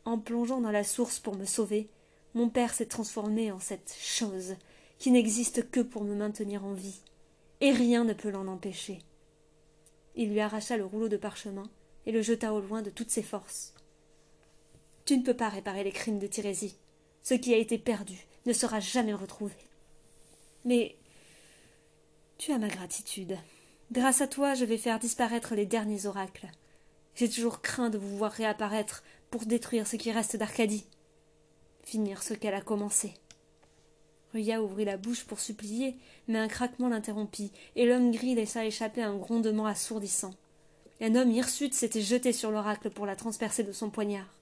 En 0.04 0.18
plongeant 0.18 0.60
dans 0.60 0.70
la 0.70 0.84
source 0.84 1.18
pour 1.18 1.36
me 1.36 1.44
sauver, 1.44 1.88
mon 2.34 2.48
père 2.48 2.74
s'est 2.74 2.86
transformé 2.86 3.52
en 3.52 3.58
cette 3.58 3.94
chose 3.98 4.56
qui 4.98 5.10
n'existe 5.10 5.70
que 5.70 5.80
pour 5.80 6.04
me 6.04 6.14
maintenir 6.14 6.64
en 6.64 6.72
vie, 6.72 7.00
et 7.60 7.72
rien 7.72 8.04
ne 8.04 8.12
peut 8.12 8.30
l'en 8.30 8.46
empêcher. 8.46 8.98
Il 10.14 10.30
lui 10.30 10.40
arracha 10.40 10.76
le 10.76 10.84
rouleau 10.84 11.08
de 11.08 11.16
parchemin 11.16 11.70
et 12.06 12.12
le 12.12 12.22
jeta 12.22 12.52
au 12.52 12.60
loin 12.60 12.82
de 12.82 12.90
toutes 12.90 13.10
ses 13.10 13.22
forces. 13.22 13.74
Tu 15.04 15.16
ne 15.16 15.22
peux 15.22 15.34
pas 15.36 15.48
réparer 15.48 15.84
les 15.84 15.92
crimes 15.92 16.18
de 16.18 16.26
Tirésie. 16.26 16.76
Ce 17.22 17.34
qui 17.34 17.52
a 17.54 17.58
été 17.58 17.78
perdu 17.78 18.26
ne 18.46 18.52
sera 18.52 18.80
jamais 18.80 19.14
retrouvé. 19.14 19.54
Mais 20.64 20.96
tu 22.38 22.52
as 22.52 22.58
ma 22.58 22.68
gratitude. 22.68 23.36
Grâce 23.92 24.20
à 24.20 24.28
toi, 24.28 24.54
je 24.54 24.64
vais 24.64 24.78
faire 24.78 24.98
disparaître 24.98 25.54
les 25.54 25.66
derniers 25.66 26.06
oracles. 26.06 26.48
J'ai 27.14 27.28
toujours 27.28 27.60
craint 27.60 27.90
de 27.90 27.98
vous 27.98 28.16
voir 28.16 28.32
réapparaître 28.32 29.02
pour 29.30 29.46
détruire 29.46 29.86
ce 29.86 29.96
qui 29.96 30.10
reste 30.10 30.36
d'Arcadie. 30.36 30.86
Finir 31.84 32.22
ce 32.22 32.34
qu'elle 32.34 32.54
a 32.54 32.60
commencé. 32.60 33.14
Ruya 34.32 34.62
ouvrit 34.62 34.84
la 34.84 34.96
bouche 34.96 35.24
pour 35.24 35.40
supplier, 35.40 35.96
mais 36.28 36.38
un 36.38 36.48
craquement 36.48 36.88
l'interrompit, 36.88 37.52
et 37.74 37.86
l'homme 37.86 38.12
gris 38.12 38.34
laissa 38.34 38.64
échapper 38.64 39.02
un 39.02 39.16
grondement 39.16 39.66
assourdissant. 39.66 40.34
Un 41.00 41.14
homme 41.14 41.30
hirsute 41.30 41.74
s'était 41.74 42.02
jeté 42.02 42.32
sur 42.32 42.50
l'oracle 42.50 42.90
pour 42.90 43.06
la 43.06 43.16
transpercer 43.16 43.64
de 43.64 43.72
son 43.72 43.90
poignard. 43.90 44.38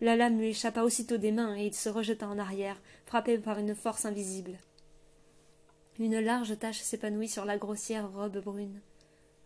La 0.00 0.16
lame 0.16 0.38
lui 0.38 0.48
échappa 0.48 0.82
aussitôt 0.82 1.16
des 1.16 1.32
mains 1.32 1.56
et 1.56 1.66
il 1.66 1.74
se 1.74 1.88
rejeta 1.88 2.28
en 2.28 2.38
arrière, 2.38 2.80
frappé 3.06 3.38
par 3.38 3.58
une 3.58 3.74
force 3.74 4.04
invisible. 4.04 4.58
Une 5.98 6.18
large 6.18 6.58
tache 6.58 6.80
s'épanouit 6.80 7.28
sur 7.28 7.44
la 7.44 7.56
grossière 7.56 8.10
robe 8.12 8.42
brune. 8.42 8.80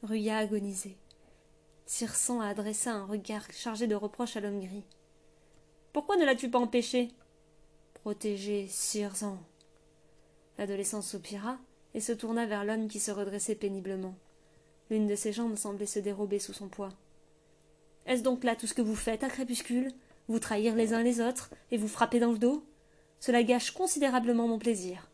Ruya 0.03 0.39
agonisait. 0.39 0.97
Circen 1.89 2.43
adressa 2.43 2.93
un 2.93 3.07
regard 3.07 3.51
chargé 3.51 3.87
de 3.87 3.95
reproches 3.95 4.37
à 4.37 4.41
l'homme 4.41 4.61
gris. 4.61 4.85
Pourquoi 5.95 6.19
ne 6.19 6.27
l'as-tu 6.27 6.51
pas 6.51 6.59
empêché? 6.59 7.09
Protéger 7.95 8.67
Circen. 8.69 9.39
L'adolescent 10.59 11.01
soupira 11.01 11.57
et 11.95 12.01
se 12.01 12.13
tourna 12.13 12.45
vers 12.45 12.67
l'homme 12.67 12.89
qui 12.89 13.01
se 13.01 13.11
redressait 13.11 13.55
péniblement. 13.55 14.15
L'une 14.91 15.07
de 15.07 15.17
ses 15.17 15.33
jambes 15.33 15.57
semblait 15.57 15.87
se 15.87 15.99
dérober 15.99 16.39
sous 16.39 16.53
son 16.53 16.69
poids. 16.69 16.93
Est-ce 18.05 18.23
donc 18.23 18.45
là 18.45 18.55
tout 18.55 18.67
ce 18.67 18.75
que 18.75 18.83
vous 18.83 18.95
faites 18.95 19.25
à 19.25 19.31
crépuscule? 19.31 19.91
Vous 20.29 20.39
trahir 20.39 20.75
les 20.75 20.93
uns 20.93 21.03
les 21.03 21.23
autres 21.23 21.49
et 21.71 21.79
vous 21.79 21.89
frapper 21.89 22.21
dans 22.21 22.33
le 22.33 22.39
dos? 22.39 22.63
Cela 23.19 23.43
gâche 23.43 23.71
considérablement 23.71 24.47
mon 24.47 24.59
plaisir. 24.59 25.09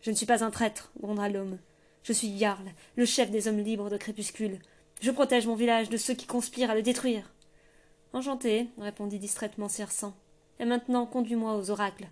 Je 0.00 0.10
ne 0.10 0.16
suis 0.16 0.24
pas 0.24 0.42
un 0.42 0.50
traître, 0.50 0.90
gronda 0.98 1.28
l'homme. 1.28 1.58
Je 2.02 2.14
suis 2.14 2.38
Jarl, 2.38 2.64
le 2.96 3.04
chef 3.04 3.30
des 3.30 3.46
hommes 3.46 3.60
libres 3.60 3.90
de 3.90 3.98
crépuscule. 3.98 4.58
Je 5.00 5.10
protège 5.10 5.46
mon 5.46 5.54
village 5.54 5.88
de 5.88 5.96
ceux 5.96 6.14
qui 6.14 6.26
conspirent 6.26 6.70
à 6.70 6.74
le 6.74 6.82
détruire. 6.82 7.32
Enchanté, 8.12 8.68
répondit 8.78 9.18
distraitement 9.18 9.68
Circen. 9.68 10.12
Et 10.58 10.64
maintenant, 10.64 11.06
conduis-moi 11.06 11.56
aux 11.56 11.70
oracles. 11.70 12.08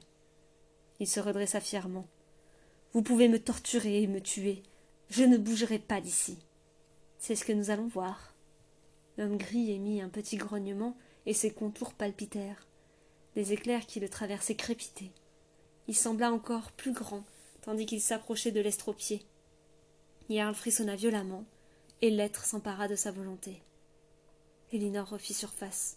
Il 1.01 1.09
se 1.09 1.19
redressa 1.19 1.61
fièrement. 1.61 2.07
Vous 2.93 3.03
pouvez 3.03 3.29
me 3.29 3.41
torturer 3.41 4.03
et 4.03 4.07
me 4.07 4.21
tuer. 4.21 4.63
Je 5.11 5.25
ne 5.25 5.37
bougerai 5.37 5.79
pas 5.79 6.01
d'ici. 6.01 6.39
C'est 7.19 7.35
ce 7.35 7.45
que 7.45 7.53
nous 7.53 7.71
allons 7.71 7.89
voir. 7.89 8.35
L'homme 9.19 9.37
gris 9.37 9.73
émit 9.73 10.01
un 10.01 10.09
petit 10.09 10.37
grognement 10.37 10.97
et 11.27 11.35
ses 11.35 11.51
contours 11.51 11.93
palpitèrent. 11.93 12.67
Les 13.35 13.53
éclairs 13.53 13.87
qui 13.87 13.99
le 13.99 14.09
traversaient 14.09 14.55
crépitaient. 14.55 15.13
Il 15.89 15.97
sembla 15.97 16.33
encore 16.33 16.73
plus 16.73 16.93
grand, 16.93 17.25
tandis 17.63 17.87
qu'il 17.87 18.01
s'approchait 18.01 18.53
de 18.53 18.61
l'estropié. 18.61 19.23
Jarl 20.31 20.55
frissonna 20.55 20.97
violemment, 20.97 21.45
et 22.03 22.11
l'être 22.11 22.45
s'empara 22.45 22.89
de 22.89 22.97
sa 22.97 23.11
volonté. 23.11 23.63
Elinor 24.73 25.09
refit 25.09 25.35
surface. 25.35 25.97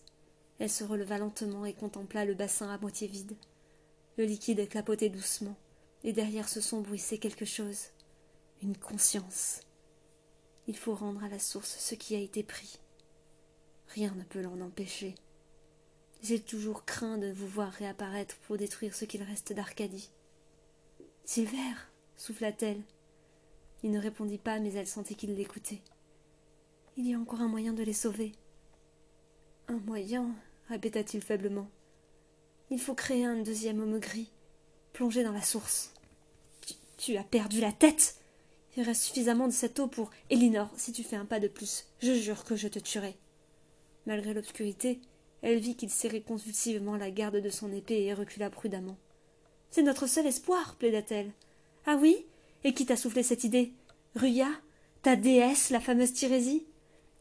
Elle 0.59 0.69
se 0.69 0.83
releva 0.83 1.17
lentement 1.17 1.65
et 1.65 1.73
contempla 1.73 2.25
le 2.25 2.33
bassin 2.33 2.69
à 2.69 2.77
moitié 2.77 3.07
vide. 3.07 3.35
Le 4.17 4.25
liquide 4.25 4.67
clapotait 4.67 5.09
doucement, 5.09 5.55
et 6.03 6.13
derrière 6.13 6.49
ce 6.49 6.61
son 6.61 6.81
bruissait 6.81 7.17
quelque 7.17 7.45
chose. 7.45 7.87
Une 8.61 8.77
conscience. 8.77 9.61
Il 10.67 10.77
faut 10.77 10.93
rendre 10.93 11.23
à 11.23 11.29
la 11.29 11.39
source 11.39 11.77
ce 11.79 11.95
qui 11.95 12.15
a 12.15 12.19
été 12.19 12.43
pris. 12.43 12.79
Rien 13.87 14.13
ne 14.15 14.23
peut 14.23 14.41
l'en 14.41 14.59
empêcher. 14.61 15.15
J'ai 16.21 16.39
toujours 16.39 16.83
craint 16.83 17.17
de 17.17 17.31
vous 17.31 17.47
voir 17.47 17.71
réapparaître 17.71 18.35
pour 18.45 18.57
détruire 18.57 18.93
ce 18.93 19.05
qu'il 19.05 19.23
reste 19.23 19.53
d'Arcadie. 19.53 20.09
Silver 21.23 21.73
souffla-t-elle. 22.17 22.81
Il 23.83 23.91
ne 23.91 23.99
répondit 23.99 24.37
pas, 24.37 24.59
mais 24.59 24.73
elle 24.73 24.87
sentit 24.87 25.15
qu'il 25.15 25.35
l'écoutait. 25.35 25.81
Il 26.97 27.07
y 27.07 27.13
a 27.13 27.19
encore 27.19 27.41
un 27.41 27.47
moyen 27.47 27.73
de 27.73 27.83
les 27.83 27.93
sauver. 27.93 28.33
Un 29.67 29.79
moyen 29.85 30.35
répéta-t-il 30.67 31.23
faiblement. 31.23 31.69
Il 32.71 32.79
faut 32.79 32.95
créer 32.95 33.25
un 33.25 33.41
deuxième 33.41 33.81
homme 33.81 33.99
gris, 33.99 34.31
plongé 34.93 35.23
dans 35.23 35.31
la 35.31 35.41
source. 35.41 35.93
Tu, 36.61 36.73
tu 36.97 37.17
as 37.17 37.23
perdu 37.23 37.61
la 37.61 37.71
tête 37.71 38.19
il 38.79 38.83
reste 38.83 39.03
suffisamment 39.03 39.47
de 39.47 39.51
cette 39.51 39.77
eau 39.81 39.87
pour. 39.87 40.09
Elinor, 40.29 40.69
si 40.77 40.93
tu 40.93 41.03
fais 41.03 41.17
un 41.17 41.25
pas 41.25 41.41
de 41.41 41.49
plus, 41.49 41.85
je 42.01 42.13
jure 42.13 42.45
que 42.45 42.55
je 42.55 42.69
te 42.69 42.79
tuerai. 42.79 43.17
Malgré 44.05 44.33
l'obscurité, 44.33 45.01
elle 45.41 45.59
vit 45.59 45.75
qu'il 45.75 45.89
serrait 45.89 46.21
convulsivement 46.21 46.95
la 46.95 47.11
garde 47.11 47.41
de 47.41 47.49
son 47.49 47.73
épée 47.73 48.03
et 48.03 48.13
recula 48.13 48.49
prudemment. 48.49 48.95
C'est 49.69 49.83
notre 49.83 50.07
seul 50.07 50.27
espoir, 50.27 50.77
plaida-t-elle. 50.77 51.33
Ah 51.85 51.97
oui? 51.99 52.25
Et 52.63 52.73
qui 52.73 52.85
t'a 52.85 52.95
soufflé 52.95 53.23
cette 53.23 53.43
idée? 53.43 53.73
Ruya 54.15 54.47
Ta 55.01 55.15
déesse, 55.15 55.69
la 55.69 55.79
fameuse 55.79 56.13
Tirésie 56.13 56.65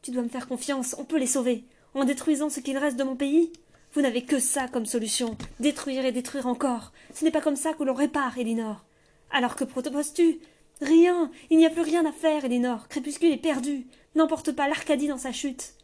Tu 0.03 0.11
dois 0.11 0.23
me 0.23 0.29
faire 0.29 0.49
confiance, 0.49 0.97
on 0.99 1.05
peut 1.05 1.19
les 1.19 1.27
sauver, 1.27 1.65
en 1.95 2.05
détruisant 2.05 2.51
ce 2.51 2.61
qu'il 2.61 2.77
reste 2.77 2.97
de 2.97 3.05
mon 3.05 3.17
pays? 3.17 3.53
Vous 3.95 4.03
n'avez 4.03 4.23
que 4.23 4.39
ça 4.39 4.69
comme 4.69 4.87
solution, 4.87 5.37
détruire 5.61 6.05
et 6.05 6.13
détruire 6.13 6.47
encore. 6.47 6.93
Ce 7.15 7.25
n'est 7.25 7.31
pas 7.31 7.41
comme 7.41 7.57
ça 7.57 7.73
que 7.73 7.85
l'on 7.85 7.95
répare, 7.95 8.37
Elinor. 8.39 8.85
Alors 9.31 9.57
que 9.57 9.65
proposes-tu 9.65 10.41
Rien. 10.81 11.31
Il 11.51 11.59
n'y 11.59 11.67
a 11.67 11.71
plus 11.71 11.83
rien 11.83 12.07
à 12.07 12.13
faire, 12.13 12.45
Elinor. 12.45 12.89
Crépuscule 12.89 13.33
est 13.33 13.37
perdu. 13.37 13.87
N'emporte 14.15 14.53
pas 14.53 14.69
l'Arcadie 14.69 15.09
dans 15.09 15.19
sa 15.19 15.33
chute. 15.33 15.75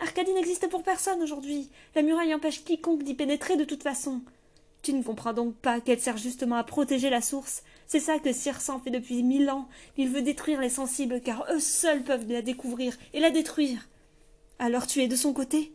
Arcadie 0.00 0.32
n'existe 0.32 0.68
pour 0.68 0.82
personne 0.82 1.22
aujourd'hui. 1.22 1.70
La 1.94 2.02
muraille 2.02 2.34
empêche 2.34 2.64
quiconque 2.64 3.04
d'y 3.04 3.14
pénétrer 3.14 3.56
de 3.56 3.64
toute 3.64 3.82
façon. 3.82 4.20
Tu 4.84 4.92
ne 4.92 5.02
comprends 5.02 5.32
donc 5.32 5.54
pas 5.56 5.80
qu'elle 5.80 5.98
sert 5.98 6.18
justement 6.18 6.56
à 6.56 6.62
protéger 6.62 7.08
la 7.08 7.22
source. 7.22 7.62
C'est 7.86 8.00
ça 8.00 8.18
que 8.18 8.34
Circen 8.34 8.78
fait 8.84 8.90
depuis 8.90 9.22
mille 9.22 9.48
ans. 9.48 9.66
Il 9.96 10.10
veut 10.10 10.20
détruire 10.20 10.60
les 10.60 10.68
sensibles, 10.68 11.22
car 11.22 11.46
eux 11.50 11.58
seuls 11.58 12.04
peuvent 12.04 12.30
la 12.30 12.42
découvrir 12.42 12.94
et 13.14 13.20
la 13.20 13.30
détruire. 13.30 13.88
Alors 14.58 14.86
tu 14.86 15.00
es 15.00 15.08
de 15.08 15.16
son 15.16 15.32
côté? 15.32 15.72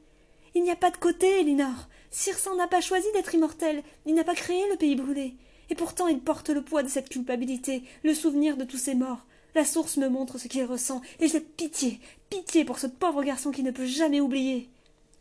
Il 0.54 0.62
n'y 0.62 0.70
a 0.70 0.75
pas 0.75 0.92
de 0.92 0.98
côté, 0.98 1.39
Elinor. 1.39 1.89
Circen 2.12 2.56
n'a 2.56 2.68
pas 2.68 2.82
choisi 2.82 3.08
d'être 3.16 3.34
immortel. 3.34 3.82
Il 4.06 4.13
n'a 4.13 4.24
pas 4.24 4.36
créé 4.36 4.62
le 4.70 4.78
pays 4.78 4.96
brûlé. 4.96 5.34
Et 5.72 5.75
pourtant 5.75 6.08
il 6.08 6.20
porte 6.20 6.51
le 6.51 6.62
poids 6.62 6.84
de 6.84 6.88
cette 6.88 7.10
culpabilité, 7.10 7.82
le 8.04 8.13
souvenir 8.13 8.58
de 8.58 8.63
tous 8.63 8.78
ces 8.78 8.94
morts. 8.94 9.25
La 9.56 9.66
source 9.66 9.98
me 9.98 10.08
montre 10.08 10.38
ce 10.38 10.48
qu'il 10.48 10.66
ressent, 10.66 11.01
et 11.20 11.28
j'ai 11.28 11.42
pitié, 11.42 12.00
pitié 12.30 12.63
pour 12.63 12.78
ce 12.78 12.86
pauvre 12.86 13.24
garçon 13.24 13.50
qui 13.50 13.63
ne 13.63 13.72
peut 13.72 13.88
jamais 13.88 14.22
oublier. 14.22 14.70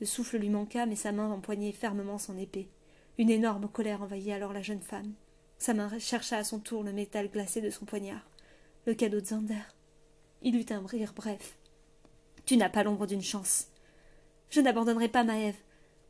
Le 0.01 0.07
souffle 0.07 0.37
lui 0.37 0.51
manqua, 0.51 0.85
mais 0.85 0.95
sa 0.95 1.11
main 1.11 1.31
empoignait 1.31 1.73
fermement 1.73 2.19
son 2.19 2.37
épée. 2.37 2.69
Une 3.19 3.31
énorme 3.31 3.69
colère 3.69 4.03
envahit 4.03 4.31
alors 4.31 4.53
la 4.53 4.63
jeune 4.63 4.81
femme. 4.81 5.13
Sa 5.59 5.75
main 5.75 5.91
chercha 5.99 6.37
à 6.37 6.45
son 6.45 6.61
tour 6.61 6.85
le 6.85 6.93
métal 6.93 7.29
glacé 7.29 7.61
de 7.61 7.69
son 7.69 7.85
poignard. 7.85 8.25
Le 8.87 8.95
cadeau 8.95 9.21
de 9.21 9.27
Zander. 9.27 9.55
Il 10.43 10.55
eut 10.55 10.73
un 10.73 10.87
rire 10.87 11.13
bref. 11.17 11.59
Tu 12.47 12.57
n'as 12.57 12.69
pas 12.69 12.85
l'ombre 12.85 13.09
d'une 13.09 13.23
chance. 13.23 13.67
Je 14.51 14.61
n'abandonnerai 14.61 15.09
pas 15.09 15.25
Maëve. 15.25 15.57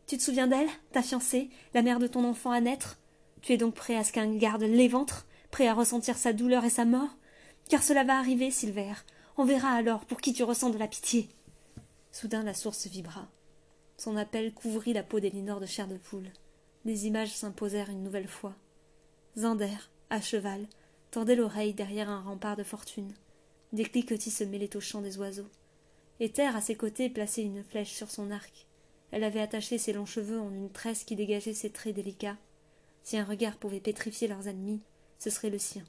Tu 0.07 0.19
te 0.19 0.23
souviens 0.23 0.47
d'elle, 0.47 0.69
ta 0.93 1.03
fiancée, 1.03 1.49
la 1.73 1.81
mère 1.81 1.99
de 1.99 2.07
ton 2.07 2.25
enfant 2.25 2.51
à 2.51 2.61
naître? 2.61 2.99
Tu 3.41 3.55
es 3.55 3.57
donc 3.57 3.75
prêt 3.75 3.97
à 3.97 4.05
ce 4.05 4.13
qu'un 4.13 4.37
garde 4.37 4.63
l'éventre, 4.63 5.27
prêt 5.51 5.67
à 5.67 5.73
ressentir 5.73 6.19
sa 6.19 6.35
douleur 6.35 6.67
et 6.67 6.71
sa 6.71 6.85
mort? 6.85 7.17
Car 7.71 7.83
cela 7.83 8.05
va 8.05 8.19
arriver, 8.19 8.51
Silver. 8.51 8.93
On 9.39 9.47
verra 9.47 9.71
alors 9.71 10.05
pour 10.05 10.21
qui 10.21 10.35
tu 10.35 10.43
ressens 10.43 10.71
de 10.71 10.79
la 10.79 10.89
pitié. 10.89 11.31
Soudain 12.13 12.43
la 12.43 12.55
source 12.55 12.87
vibra. 12.87 13.29
Son 13.97 14.17
appel 14.17 14.53
couvrit 14.53 14.93
la 14.93 15.03
peau 15.03 15.21
d'Elinor 15.21 15.59
de 15.59 15.67
chair 15.67 15.89
de 15.89 15.97
poule. 15.97 16.31
Images 16.95 17.35
s'imposèrent 17.35 17.91
une 17.91 18.03
nouvelle 18.03 18.29
fois. 18.29 18.55
Zander, 19.37 19.77
à 20.11 20.21
cheval, 20.21 20.67
tendait 21.11 21.37
l'oreille 21.37 21.75
derrière 21.75 22.09
un 22.09 22.23
rempart 22.23 22.57
de 22.57 22.63
fortune. 22.63 23.13
Des 23.73 23.85
cliquetis 23.85 24.31
se 24.31 24.45
mêlaient 24.45 24.77
au 24.77 24.81
chant 24.81 25.03
des 25.03 25.19
oiseaux. 25.19 25.49
Ether, 26.21 26.47
à 26.47 26.61
ses 26.61 26.77
côtés, 26.77 27.11
plaçait 27.11 27.43
une 27.43 27.63
flèche 27.63 27.93
sur 27.93 28.11
son 28.11 28.31
arc. 28.31 28.67
Elle 29.11 29.25
avait 29.25 29.41
attaché 29.41 29.79
ses 29.79 29.93
longs 29.93 30.07
cheveux 30.07 30.41
en 30.41 30.51
une 30.51 30.71
tresse 30.71 31.05
qui 31.05 31.17
dégageait 31.17 31.55
ses 31.55 31.71
traits 31.71 31.95
délicats. 31.95 32.37
Si 33.03 33.17
un 33.17 33.25
regard 33.25 33.57
pouvait 33.57 33.81
pétrifier 33.81 34.29
leurs 34.29 34.49
ennemis, 34.49 34.81
ce 35.19 35.31
serait 35.31 35.51
le 35.51 35.59
sien. 35.59 35.85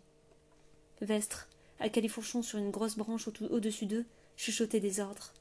Vestre, 1.01 1.47
à 1.79 1.89
califourchon 1.89 2.41
sur 2.41 2.59
une 2.59 2.71
grosse 2.71 2.97
branche 2.97 3.27
au-dessus 3.27 3.85
d'eux, 3.85 4.05
chuchotait 4.35 4.79
des 4.79 4.99
ordres. 4.99 5.33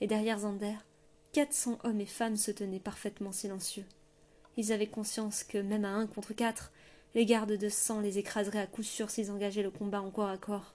Et 0.00 0.06
derrière 0.06 0.40
Zander, 0.40 0.76
quatre 1.32 1.52
cents 1.52 1.78
hommes 1.84 2.00
et 2.00 2.06
femmes 2.06 2.36
se 2.36 2.50
tenaient 2.50 2.80
parfaitement 2.80 3.32
silencieux. 3.32 3.84
Ils 4.60 4.72
avaient 4.72 4.86
conscience 4.86 5.42
que, 5.42 5.56
même 5.56 5.86
à 5.86 5.88
un 5.88 6.06
contre 6.06 6.34
quatre, 6.34 6.70
les 7.14 7.24
gardes 7.24 7.56
de 7.56 7.68
sang 7.70 8.00
les 8.00 8.18
écraseraient 8.18 8.58
à 8.58 8.66
coup 8.66 8.82
sûr 8.82 9.08
s'ils 9.08 9.30
engageaient 9.30 9.62
le 9.62 9.70
combat 9.70 10.02
en 10.02 10.10
corps 10.10 10.28
à 10.28 10.36
corps. 10.36 10.74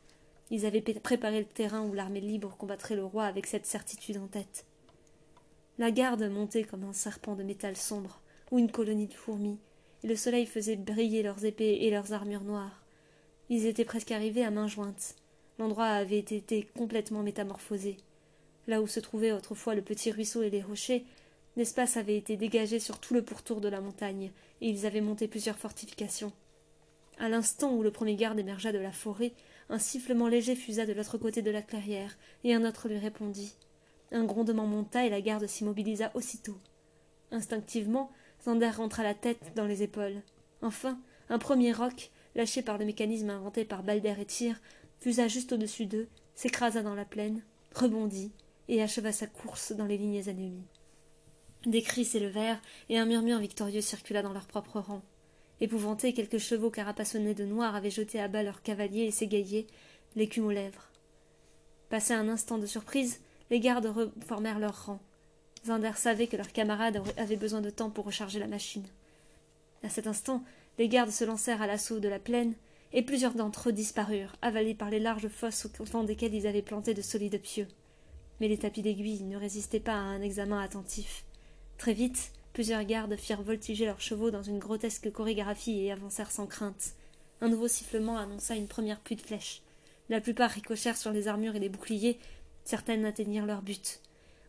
Ils 0.49 0.65
avaient 0.65 0.81
préparé 0.81 1.37
le 1.37 1.45
terrain 1.45 1.83
où 1.83 1.93
l'armée 1.93 2.19
libre 2.19 2.55
combattrait 2.57 2.95
le 2.95 3.05
roi 3.05 3.25
avec 3.25 3.45
cette 3.45 3.67
certitude 3.67 4.17
en 4.17 4.25
tête. 4.25 4.65
La 5.77 5.91
garde 5.91 6.23
montait 6.23 6.63
comme 6.63 6.83
un 6.83 6.93
serpent 6.93 7.35
de 7.35 7.43
métal 7.43 7.77
sombre, 7.77 8.21
ou 8.49 8.57
une 8.57 8.71
colonie 8.71 9.05
de 9.05 9.13
fourmis, 9.13 9.59
et 10.03 10.07
le 10.07 10.15
soleil 10.15 10.47
faisait 10.47 10.77
briller 10.77 11.21
leurs 11.21 11.45
épées 11.45 11.77
et 11.81 11.91
leurs 11.91 12.11
armures 12.11 12.43
noires. 12.43 12.81
Ils 13.49 13.67
étaient 13.67 13.85
presque 13.85 14.09
arrivés 14.09 14.43
à 14.43 14.49
main 14.49 14.65
jointe. 14.67 15.13
L'endroit 15.59 15.89
avait 15.89 16.17
été 16.17 16.67
complètement 16.75 17.21
métamorphosé. 17.21 17.97
Là 18.65 18.81
où 18.81 18.87
se 18.87 18.99
trouvait 18.99 19.31
autrefois 19.31 19.75
le 19.75 19.83
petit 19.83 20.09
ruisseau 20.09 20.41
et 20.41 20.49
les 20.49 20.63
rochers, 20.63 21.05
l'espace 21.55 21.97
avait 21.97 22.17
été 22.17 22.37
dégagé 22.37 22.79
sur 22.79 22.99
tout 22.99 23.13
le 23.13 23.23
pourtour 23.23 23.61
de 23.61 23.69
la 23.69 23.81
montagne, 23.81 24.31
et 24.61 24.69
ils 24.69 24.85
avaient 24.85 25.01
monté 25.01 25.27
plusieurs 25.27 25.57
fortifications. 25.57 26.31
À 27.17 27.29
l'instant 27.29 27.73
où 27.73 27.81
le 27.81 27.91
premier 27.91 28.15
garde 28.15 28.39
émergea 28.39 28.71
de 28.71 28.77
la 28.77 28.91
forêt, 28.91 29.33
un 29.69 29.79
sifflement 29.79 30.27
léger 30.27 30.55
fusa 30.55 30.85
de 30.85 30.93
l'autre 30.93 31.17
côté 31.17 31.41
de 31.41 31.51
la 31.51 31.61
clairière, 31.61 32.17
et 32.43 32.53
un 32.53 32.65
autre 32.65 32.89
lui 32.89 32.97
répondit. 32.97 33.55
Un 34.11 34.25
grondement 34.25 34.67
monta 34.67 35.05
et 35.05 35.09
la 35.09 35.21
garde 35.21 35.47
s'immobilisa 35.47 36.11
aussitôt. 36.13 36.57
Instinctivement, 37.31 38.11
Zander 38.43 38.69
rentra 38.69 39.03
la 39.03 39.13
tête 39.13 39.53
dans 39.55 39.65
les 39.65 39.81
épaules. 39.81 40.21
Enfin, 40.61 40.99
un 41.29 41.39
premier 41.39 41.71
roc, 41.71 42.11
lâché 42.35 42.61
par 42.61 42.77
le 42.77 42.85
mécanisme 42.85 43.29
inventé 43.29 43.65
par 43.65 43.81
Balder 43.81 44.15
et 44.19 44.25
Tyr, 44.25 44.61
fusa 44.99 45.27
juste 45.27 45.53
au-dessus 45.53 45.85
d'eux, 45.85 46.07
s'écrasa 46.35 46.83
dans 46.83 46.95
la 46.95 47.05
plaine, 47.05 47.41
rebondit 47.73 48.31
et 48.67 48.81
acheva 48.81 49.11
sa 49.11 49.27
course 49.27 49.71
dans 49.71 49.85
les 49.85 49.97
lignes 49.97 50.23
ennemies. 50.27 50.65
Des 51.65 51.81
cris 51.81 52.05
s'élevèrent 52.05 52.61
et 52.89 52.97
un 52.97 53.05
murmure 53.05 53.39
victorieux 53.39 53.81
circula 53.81 54.21
dans 54.21 54.33
leurs 54.33 54.45
propres 54.45 54.79
rangs. 54.79 55.01
Épouvantés, 55.61 56.13
quelques 56.13 56.37
chevaux 56.37 56.69
carapassonnés 56.69 57.33
de 57.33 57.45
noir 57.45 57.75
avaient 57.75 57.89
jeté 57.89 58.19
à 58.19 58.27
bas 58.27 58.43
leurs 58.43 58.61
cavaliers 58.61 59.05
et 59.05 59.11
s'égayaient, 59.11 59.67
l'écume 60.15 60.45
aux 60.45 60.51
lèvres. 60.51 60.89
Passé 61.89 62.13
un 62.13 62.29
instant 62.29 62.57
de 62.57 62.65
surprise, 62.65 63.19
les 63.49 63.59
gardes 63.59 63.85
reformèrent 63.85 64.59
leurs 64.59 64.85
rangs. 64.85 65.01
Zander 65.65 65.93
savait 65.95 66.27
que 66.27 66.37
leurs 66.37 66.51
camarades 66.51 67.01
avaient 67.17 67.35
besoin 67.35 67.61
de 67.61 67.69
temps 67.69 67.89
pour 67.89 68.05
recharger 68.05 68.39
la 68.39 68.47
machine. 68.47 68.85
À 69.81 69.89
cet 69.89 70.07
instant, 70.07 70.43
les 70.77 70.87
gardes 70.87 71.11
se 71.11 71.23
lancèrent 71.23 71.61
à 71.61 71.67
l'assaut 71.67 71.99
de 71.99 72.07
la 72.07 72.19
plaine, 72.19 72.53
et 72.93 73.01
plusieurs 73.01 73.33
d'entre 73.33 73.69
eux 73.69 73.73
disparurent, 73.73 74.35
avalés 74.41 74.75
par 74.75 74.89
les 74.89 74.99
larges 74.99 75.27
fosses 75.27 75.67
au 75.79 75.85
fond 75.85 76.03
desquelles 76.03 76.35
ils 76.35 76.47
avaient 76.47 76.61
planté 76.61 76.93
de 76.93 77.01
solides 77.01 77.41
pieux. 77.41 77.67
Mais 78.39 78.47
les 78.47 78.59
tapis 78.59 78.81
d'aiguilles 78.81 79.23
ne 79.23 79.37
résistaient 79.37 79.79
pas 79.79 79.93
à 79.93 79.97
un 79.97 80.21
examen 80.21 80.61
attentif. 80.61 81.24
Très 81.77 81.93
vite, 81.93 82.31
plusieurs 82.53 82.83
gardes 82.83 83.15
firent 83.15 83.41
voltiger 83.41 83.85
leurs 83.85 84.01
chevaux 84.01 84.31
dans 84.31 84.43
une 84.43 84.59
grotesque 84.59 85.11
chorégraphie 85.11 85.79
et 85.85 85.91
avancèrent 85.91 86.31
sans 86.31 86.47
crainte. 86.47 86.93
Un 87.41 87.49
nouveau 87.49 87.67
sifflement 87.67 88.17
annonça 88.17 88.55
une 88.55 88.67
première 88.67 88.99
pluie 88.99 89.17
de 89.17 89.21
flèches. 89.21 89.61
La 90.09 90.21
plupart 90.21 90.51
ricochèrent 90.51 90.97
sur 90.97 91.11
les 91.11 91.27
armures 91.27 91.55
et 91.55 91.59
les 91.59 91.69
boucliers, 91.69 92.17
certaines 92.63 93.05
atteignirent 93.05 93.45
leur 93.45 93.61
but. 93.61 94.01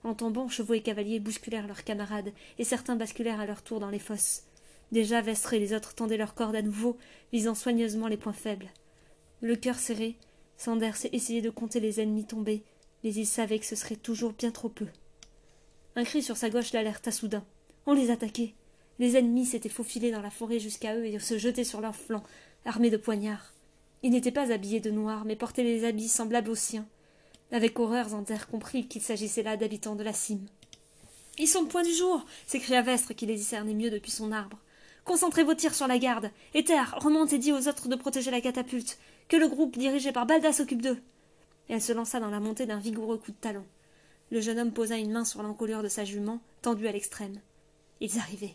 En 0.05 0.15
tombant, 0.15 0.49
chevaux 0.49 0.75
et 0.75 0.83
cavaliers 0.83 1.19
bousculèrent 1.19 1.67
leurs 1.67 1.83
camarades, 1.83 2.33
et 2.59 2.65
certains 2.65 2.95
basculèrent 2.95 3.41
à 3.41 3.47
leur 3.47 3.63
tour 3.63 3.81
dans 3.81 3.91
les 3.91 3.99
fosses. 3.99 4.45
Déjà 4.93 5.21
Vestre 5.21 5.55
et 5.55 5.59
les 5.59 5.73
autres 5.73 5.95
tendaient 5.95 6.17
leurs 6.17 6.35
cordes 6.35 6.55
à 6.55 6.63
nouveau, 6.63 6.97
visant 7.33 7.57
soigneusement 7.57 8.07
les 8.07 8.17
points 8.17 8.33
faibles. 8.33 8.69
Le 9.41 9.57
cœur 9.57 9.77
serré, 9.77 10.17
Sanders 10.57 11.07
essayait 11.13 11.43
de 11.43 11.51
compter 11.51 11.81
les 11.81 12.01
ennemis 12.01 12.25
tombés, 12.25 12.63
mais 13.03 13.13
il 13.13 13.27
savait 13.27 13.59
que 13.59 13.67
ce 13.67 13.77
serait 13.77 13.97
toujours 13.97 14.33
bien 14.33 14.53
trop 14.53 14.69
peu. 14.69 14.87
Un 15.99 16.05
cri 16.05 16.23
sur 16.23 16.37
sa 16.37 16.51
gauche 16.51 16.75
l'alerta 16.75 17.11
soudain. 17.11 17.43
On 17.87 17.95
les 17.95 18.11
attaquait. 18.11 18.53
Les 18.99 19.17
ennemis 19.17 19.47
s'étaient 19.47 19.71
faufilés 19.71 20.11
dans 20.11 20.21
la 20.21 20.31
forêt 20.31 20.59
jusqu'à 20.59 20.95
eux 20.95 21.07
et 21.07 21.19
se 21.19 21.39
jetaient 21.39 21.65
sur 21.65 21.81
leurs 21.81 21.97
flancs, 21.97 22.23
armés 22.67 22.91
de 22.91 22.99
poignards. 22.99 23.55
Ils 24.03 24.11
n'étaient 24.11 24.31
pas 24.31 24.53
habillés 24.53 24.81
de 24.81 24.91
noir, 24.91 25.25
mais 25.25 25.37
portaient 25.37 25.65
des 25.65 25.87
habits 25.87 26.09
semblables 26.09 26.51
aux 26.51 26.55
siens. 26.55 26.87
Avec 27.51 27.79
horreur, 27.79 28.11
Zander 28.11 28.37
comprit 28.51 28.87
qu'il 28.87 29.01
s'agissait 29.01 29.43
là 29.43 29.57
d'habitants 29.57 29.97
de 29.97 30.03
la 30.03 30.13
cime. 30.13 30.47
Ils 31.39 31.49
sont 31.49 31.61
au 31.61 31.67
point 31.67 31.83
du 31.83 31.95
jour 31.95 32.27
s'écria 32.47 32.83
Vestre, 32.83 33.15
qui 33.15 33.25
les 33.25 33.37
discernait 33.37 33.73
mieux 33.73 33.91
depuis 33.91 34.11
son 34.11 34.33
arbre. 34.33 34.59
Concentrez 35.07 35.45
vos 35.45 35.55
tirs 35.55 35.75
sur 35.75 35.87
la 35.87 35.99
garde. 35.99 36.31
Ether, 36.53 36.83
remonte 36.97 37.33
et 37.33 37.39
dis 37.39 37.53
aux 37.53 37.69
autres 37.69 37.89
de 37.89 37.97
protéger 37.97 38.31
la 38.31 38.43
catapulte. 38.43 38.99
Que 39.29 39.37
le 39.37 39.49
groupe 39.49 39.79
dirigé 39.79 40.13
par 40.13 40.27
Balda 40.27 40.53
s'occupe 40.53 40.83
d'eux. 40.83 40.99
Et 41.71 41.75
elle 41.75 41.83
se 41.83 41.93
lança 41.93 42.21
dans 42.21 42.31
la 42.31 42.41
montée 42.41 42.67
d'un 42.67 42.79
vigoureux 42.79 43.17
coup 43.17 43.33
de 43.33 43.37
talon. 43.37 43.65
Le 44.31 44.41
jeune 44.41 44.59
homme 44.59 44.73
posa 44.73 44.97
une 44.97 45.13
main 45.13 45.25
sur 45.25 45.43
l'encolure 45.43 45.83
de 45.83 45.89
sa 45.89 46.05
jument, 46.05 46.41
tendue 46.63 46.89
à 46.89 46.93
l'extrême. 46.93 47.41
Ils 48.01 48.19
arrivaient. 48.19 48.55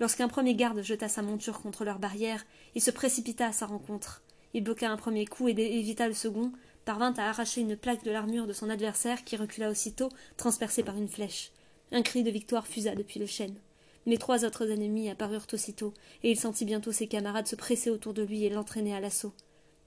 Lorsqu'un 0.00 0.26
premier 0.26 0.54
garde 0.54 0.82
jeta 0.82 1.08
sa 1.08 1.22
monture 1.22 1.60
contre 1.60 1.84
leur 1.84 2.00
barrière, 2.00 2.44
il 2.74 2.82
se 2.82 2.90
précipita 2.90 3.46
à 3.46 3.52
sa 3.52 3.66
rencontre. 3.66 4.22
Il 4.54 4.64
bloqua 4.64 4.90
un 4.90 4.96
premier 4.96 5.26
coup 5.26 5.48
et 5.48 5.52
évita 5.52 6.08
le 6.08 6.14
second, 6.14 6.52
parvint 6.84 7.14
à 7.16 7.28
arracher 7.28 7.60
une 7.60 7.76
plaque 7.76 8.04
de 8.04 8.10
l'armure 8.10 8.48
de 8.48 8.52
son 8.52 8.68
adversaire 8.68 9.24
qui 9.24 9.36
recula 9.36 9.70
aussitôt, 9.70 10.08
transpercé 10.36 10.82
par 10.82 10.96
une 10.96 11.08
flèche. 11.08 11.52
Un 11.92 12.02
cri 12.02 12.24
de 12.24 12.30
victoire 12.30 12.66
fusa 12.66 12.94
depuis 12.96 13.20
le 13.20 13.26
chêne. 13.26 13.54
Les 14.04 14.18
trois 14.18 14.44
autres 14.44 14.68
ennemis 14.68 15.08
apparurent 15.08 15.46
aussitôt, 15.52 15.94
et 16.24 16.32
il 16.32 16.38
sentit 16.38 16.64
bientôt 16.64 16.90
ses 16.90 17.06
camarades 17.06 17.46
se 17.46 17.54
presser 17.54 17.88
autour 17.88 18.14
de 18.14 18.22
lui 18.22 18.44
et 18.44 18.50
l'entraîner 18.50 18.96
à 18.96 19.00
l'assaut. 19.00 19.32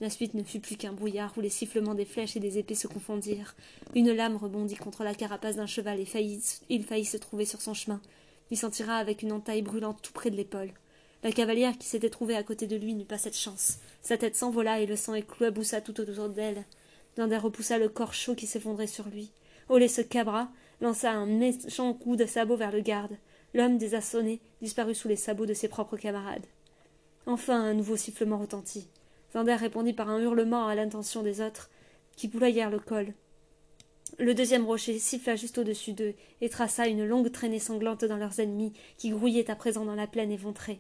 La 0.01 0.09
suite 0.09 0.33
ne 0.33 0.43
fut 0.43 0.59
plus 0.59 0.75
qu'un 0.75 0.91
brouillard 0.91 1.33
où 1.37 1.41
les 1.41 1.49
sifflements 1.49 1.95
des 1.95 2.03
flèches 2.03 2.35
et 2.35 2.41
des 2.41 2.57
épées 2.57 2.75
se 2.75 2.87
confondirent. 2.87 3.55
Une 3.93 4.11
lame 4.11 4.35
rebondit 4.35 4.75
contre 4.75 5.05
la 5.05 5.15
carapace 5.15 5.55
d'un 5.55 5.67
cheval 5.67 6.01
et 6.01 6.07
il 6.69 6.83
faillit 6.83 7.05
se 7.05 7.17
trouver 7.17 7.45
sur 7.45 7.61
son 7.61 7.73
chemin. 7.73 8.01
Il 8.51 8.57
s'en 8.57 8.69
tira 8.69 8.97
avec 8.97 9.21
une 9.21 9.31
entaille 9.31 9.61
brûlante 9.61 10.01
tout 10.01 10.11
près 10.11 10.29
de 10.31 10.35
l'épaule. 10.35 10.73
La 11.23 11.31
cavalière 11.31 11.77
qui 11.77 11.87
s'était 11.87 12.09
trouvée 12.09 12.35
à 12.35 12.43
côté 12.43 12.67
de 12.67 12.75
lui 12.75 12.93
n'eut 12.93 13.05
pas 13.05 13.17
cette 13.17 13.37
chance. 13.37 13.79
Sa 14.01 14.17
tête 14.17 14.35
s'envola 14.35 14.81
et 14.81 14.85
le 14.85 14.97
sang 14.97 15.15
éclaboussa 15.15 15.79
tout 15.81 15.99
autour 15.99 16.29
d'elle. 16.29 16.65
Zander 17.15 17.37
repoussa 17.37 17.77
le 17.77 17.87
corps 17.87 18.13
chaud 18.13 18.35
qui 18.35 18.47
s'effondrait 18.47 18.87
sur 18.87 19.07
lui. 19.07 19.31
Olé 19.69 19.87
se 19.87 20.01
cabra, 20.01 20.49
lança 20.81 21.11
un 21.11 21.25
méchant 21.25 21.93
coup 21.93 22.17
de 22.17 22.25
sabot 22.25 22.57
vers 22.57 22.71
le 22.71 22.81
garde. 22.81 23.17
L'homme, 23.53 23.77
désassonné, 23.77 24.41
disparut 24.61 24.93
sous 24.93 25.07
les 25.07 25.15
sabots 25.15 25.45
de 25.45 25.53
ses 25.53 25.69
propres 25.69 25.97
camarades. 25.97 26.45
Enfin 27.25 27.59
un 27.59 27.73
nouveau 27.73 27.95
sifflement 27.95 28.37
retentit. 28.37 28.89
Zander 29.35 29.55
répondit 29.55 29.91
par 29.91 30.09
un 30.09 30.21
hurlement 30.21 30.65
à 30.65 30.75
l'intention 30.75 31.21
des 31.21 31.41
autres, 31.41 31.69
qui 32.15 32.29
bouloyèrent 32.29 32.69
le 32.69 32.79
col. 32.79 33.13
Le 34.17 34.33
deuxième 34.33 34.65
rocher 34.65 34.97
siffla 34.97 35.35
juste 35.35 35.57
au-dessus 35.57 35.91
d'eux 35.91 36.13
et 36.39 36.47
traça 36.47 36.87
une 36.87 37.05
longue 37.05 37.29
traînée 37.29 37.59
sanglante 37.59 38.05
dans 38.05 38.15
leurs 38.15 38.39
ennemis, 38.39 38.71
qui 38.97 39.09
grouillaient 39.09 39.51
à 39.51 39.57
présent 39.57 39.83
dans 39.83 39.95
la 39.95 40.07
plaine 40.07 40.31
éventrée. 40.31 40.79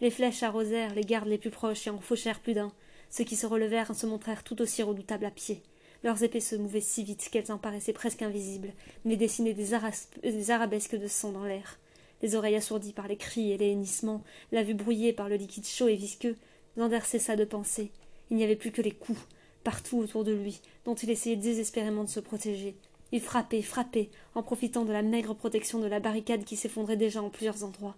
Les 0.00 0.10
flèches 0.10 0.42
arrosèrent 0.42 0.94
les 0.94 1.02
gardes 1.02 1.28
les 1.28 1.36
plus 1.36 1.50
proches 1.50 1.86
et 1.86 1.90
en 1.90 1.98
fauchèrent 1.98 2.40
plus 2.40 2.54
d'un. 2.54 2.72
Ceux 3.10 3.24
qui 3.24 3.36
se 3.36 3.44
relevèrent 3.44 3.94
se 3.94 4.06
montrèrent 4.06 4.42
tout 4.42 4.62
aussi 4.62 4.82
redoutables 4.82 5.26
à 5.26 5.30
pied. 5.30 5.60
Leurs 6.02 6.22
épées 6.22 6.40
se 6.40 6.56
mouvaient 6.56 6.80
si 6.80 7.04
vite 7.04 7.28
qu'elles 7.30 7.52
en 7.52 7.58
paraissaient 7.58 7.92
presque 7.92 8.22
invisibles, 8.22 8.72
mais 9.04 9.16
dessinaient 9.16 9.52
des, 9.52 9.72
des 10.22 10.50
arabesques 10.50 10.98
de 10.98 11.08
sang 11.08 11.32
dans 11.32 11.44
l'air. 11.44 11.78
Les 12.22 12.36
oreilles 12.36 12.56
assourdies 12.56 12.94
par 12.94 13.06
les 13.06 13.18
cris 13.18 13.52
et 13.52 13.58
les 13.58 13.70
hennissements, 13.70 14.24
la 14.50 14.62
vue 14.62 14.72
brouillée 14.72 15.12
par 15.12 15.28
le 15.28 15.36
liquide 15.36 15.66
chaud 15.66 15.88
et 15.88 15.96
visqueux, 15.96 16.38
Zander 16.78 17.00
cessa 17.04 17.36
de 17.36 17.44
penser. 17.44 17.90
Il 18.30 18.36
n'y 18.36 18.44
avait 18.44 18.56
plus 18.56 18.72
que 18.72 18.82
les 18.82 18.92
coups, 18.92 19.20
partout 19.62 19.98
autour 19.98 20.24
de 20.24 20.32
lui, 20.32 20.60
dont 20.84 20.94
il 20.94 21.10
essayait 21.10 21.36
désespérément 21.36 22.04
de 22.04 22.08
se 22.08 22.20
protéger. 22.20 22.76
Il 23.12 23.20
frappait, 23.20 23.62
frappait, 23.62 24.08
en 24.34 24.42
profitant 24.42 24.84
de 24.84 24.92
la 24.92 25.02
maigre 25.02 25.34
protection 25.34 25.78
de 25.80 25.86
la 25.86 26.00
barricade 26.00 26.44
qui 26.44 26.56
s'effondrait 26.56 26.96
déjà 26.96 27.22
en 27.22 27.28
plusieurs 27.28 27.62
endroits. 27.62 27.94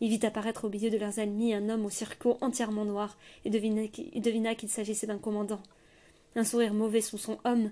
Il 0.00 0.10
vit 0.10 0.26
apparaître 0.26 0.64
au 0.64 0.68
milieu 0.68 0.90
de 0.90 0.98
leurs 0.98 1.18
ennemis 1.18 1.54
un 1.54 1.68
homme 1.68 1.86
au 1.86 1.90
circo 1.90 2.38
entièrement 2.40 2.84
noir, 2.84 3.16
et 3.44 3.50
devina 3.50 4.54
qu'il 4.54 4.68
s'agissait 4.68 5.06
d'un 5.06 5.18
commandant. 5.18 5.62
Un 6.34 6.44
sourire 6.44 6.74
mauvais 6.74 7.00
sous 7.00 7.18
son 7.18 7.38
homme, 7.44 7.70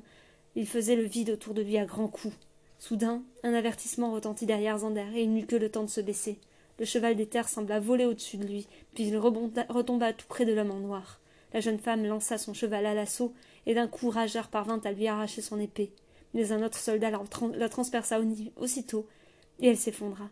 il 0.55 0.67
faisait 0.67 0.97
le 0.97 1.05
vide 1.05 1.31
autour 1.31 1.55
de 1.55 1.63
lui 1.63 1.77
à 1.77 1.85
grands 1.85 2.09
coups. 2.09 2.35
Soudain, 2.79 3.23
un 3.43 3.55
avertissement 3.55 4.13
retentit 4.13 4.47
derrière 4.47 4.79
Zander, 4.79 5.07
et 5.15 5.23
il 5.23 5.33
n'eut 5.33 5.47
que 5.47 5.57
le 5.57 5.71
temps 5.71 5.85
de 5.85 5.91
se 5.91 6.01
baisser. 6.01 6.39
Le 6.79 6.85
cheval 6.85 7.17
des 7.17 7.27
terres 7.27 7.49
sembla 7.49 7.81
voler 7.81 8.05
au-dessus 8.05 8.37
de 8.37 8.47
lui, 8.47 8.67
puis 8.95 9.07
il 9.09 9.17
retomba 9.17 10.13
tout 10.13 10.27
près 10.29 10.45
de 10.45 10.53
l'homme 10.53 10.71
en 10.71 10.81
noir. 10.81 11.21
La 11.53 11.61
jeune 11.61 11.79
femme 11.79 12.05
lança 12.05 12.39
son 12.39 12.53
cheval 12.53 12.85
à 12.87 12.95
l'assaut, 12.95 13.33
et 13.67 13.75
d'un 13.75 13.89
coup 13.89 14.11
Rageur 14.11 14.49
parvint 14.49 14.81
à 14.85 14.93
lui 14.93 15.09
arracher 15.09 15.41
son 15.41 15.59
épée. 15.59 15.93
Mais 16.35 16.53
un 16.53 16.63
autre 16.63 16.79
soldat 16.79 17.11
la, 17.11 17.69
transperça 17.69 18.21
aussitôt, 18.57 19.07
et 19.61 19.69
elle 19.69 19.79
s'effondra. 19.79 20.29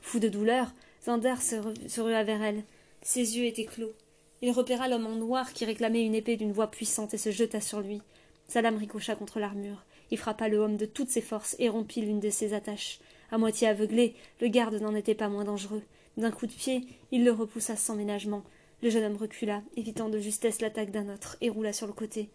Fou 0.00 0.18
de 0.18 0.28
douleur, 0.28 0.72
Zander 1.04 1.34
se, 1.40 2.00
rua 2.00 2.24
vers 2.24 2.42
elle. 2.42 2.64
Ses 3.02 3.36
yeux 3.36 3.44
étaient 3.44 3.66
clos, 3.66 3.92
Il 4.40 4.50
repéra 4.52 4.88
l'homme 4.88 5.06
en 5.06 5.16
noir 5.16 5.52
qui 5.52 5.66
réclamait 5.66 6.04
une 6.04 6.14
épée 6.14 6.36
d'une 6.36 6.52
voix 6.52 6.70
puissante 6.70 7.12
et 7.12 7.18
se 7.18 7.30
jeta 7.30 7.60
sur 7.60 7.80
lui. 7.80 8.00
Sa 8.48 8.62
lame 8.62 8.78
ricocha 8.78 9.14
contre 9.14 9.40
l'armure. 9.40 9.84
Il 10.10 10.18
frappa 10.18 10.48
le 10.48 10.58
homme 10.58 10.76
de 10.76 10.86
toutes 10.86 11.10
ses 11.10 11.20
forces 11.20 11.56
et 11.58 11.68
rompit 11.68 12.00
l'une 12.00 12.20
de 12.20 12.30
ses 12.30 12.54
attaches. 12.54 13.00
À 13.34 13.36
moitié 13.36 13.66
aveuglé, 13.66 14.14
le 14.40 14.46
garde 14.46 14.80
n'en 14.80 14.94
était 14.94 15.16
pas 15.16 15.28
moins 15.28 15.42
dangereux. 15.42 15.82
D'un 16.16 16.30
coup 16.30 16.46
de 16.46 16.52
pied, 16.52 16.86
il 17.10 17.24
le 17.24 17.32
repoussa 17.32 17.74
sans 17.74 17.96
ménagement. 17.96 18.44
Le 18.80 18.90
jeune 18.90 19.02
homme 19.02 19.16
recula, 19.16 19.60
évitant 19.76 20.08
de 20.08 20.20
justesse 20.20 20.60
l'attaque 20.60 20.92
d'un 20.92 21.12
autre, 21.12 21.36
et 21.40 21.50
roula 21.50 21.72
sur 21.72 21.88
le 21.88 21.92
côté. 21.92 22.28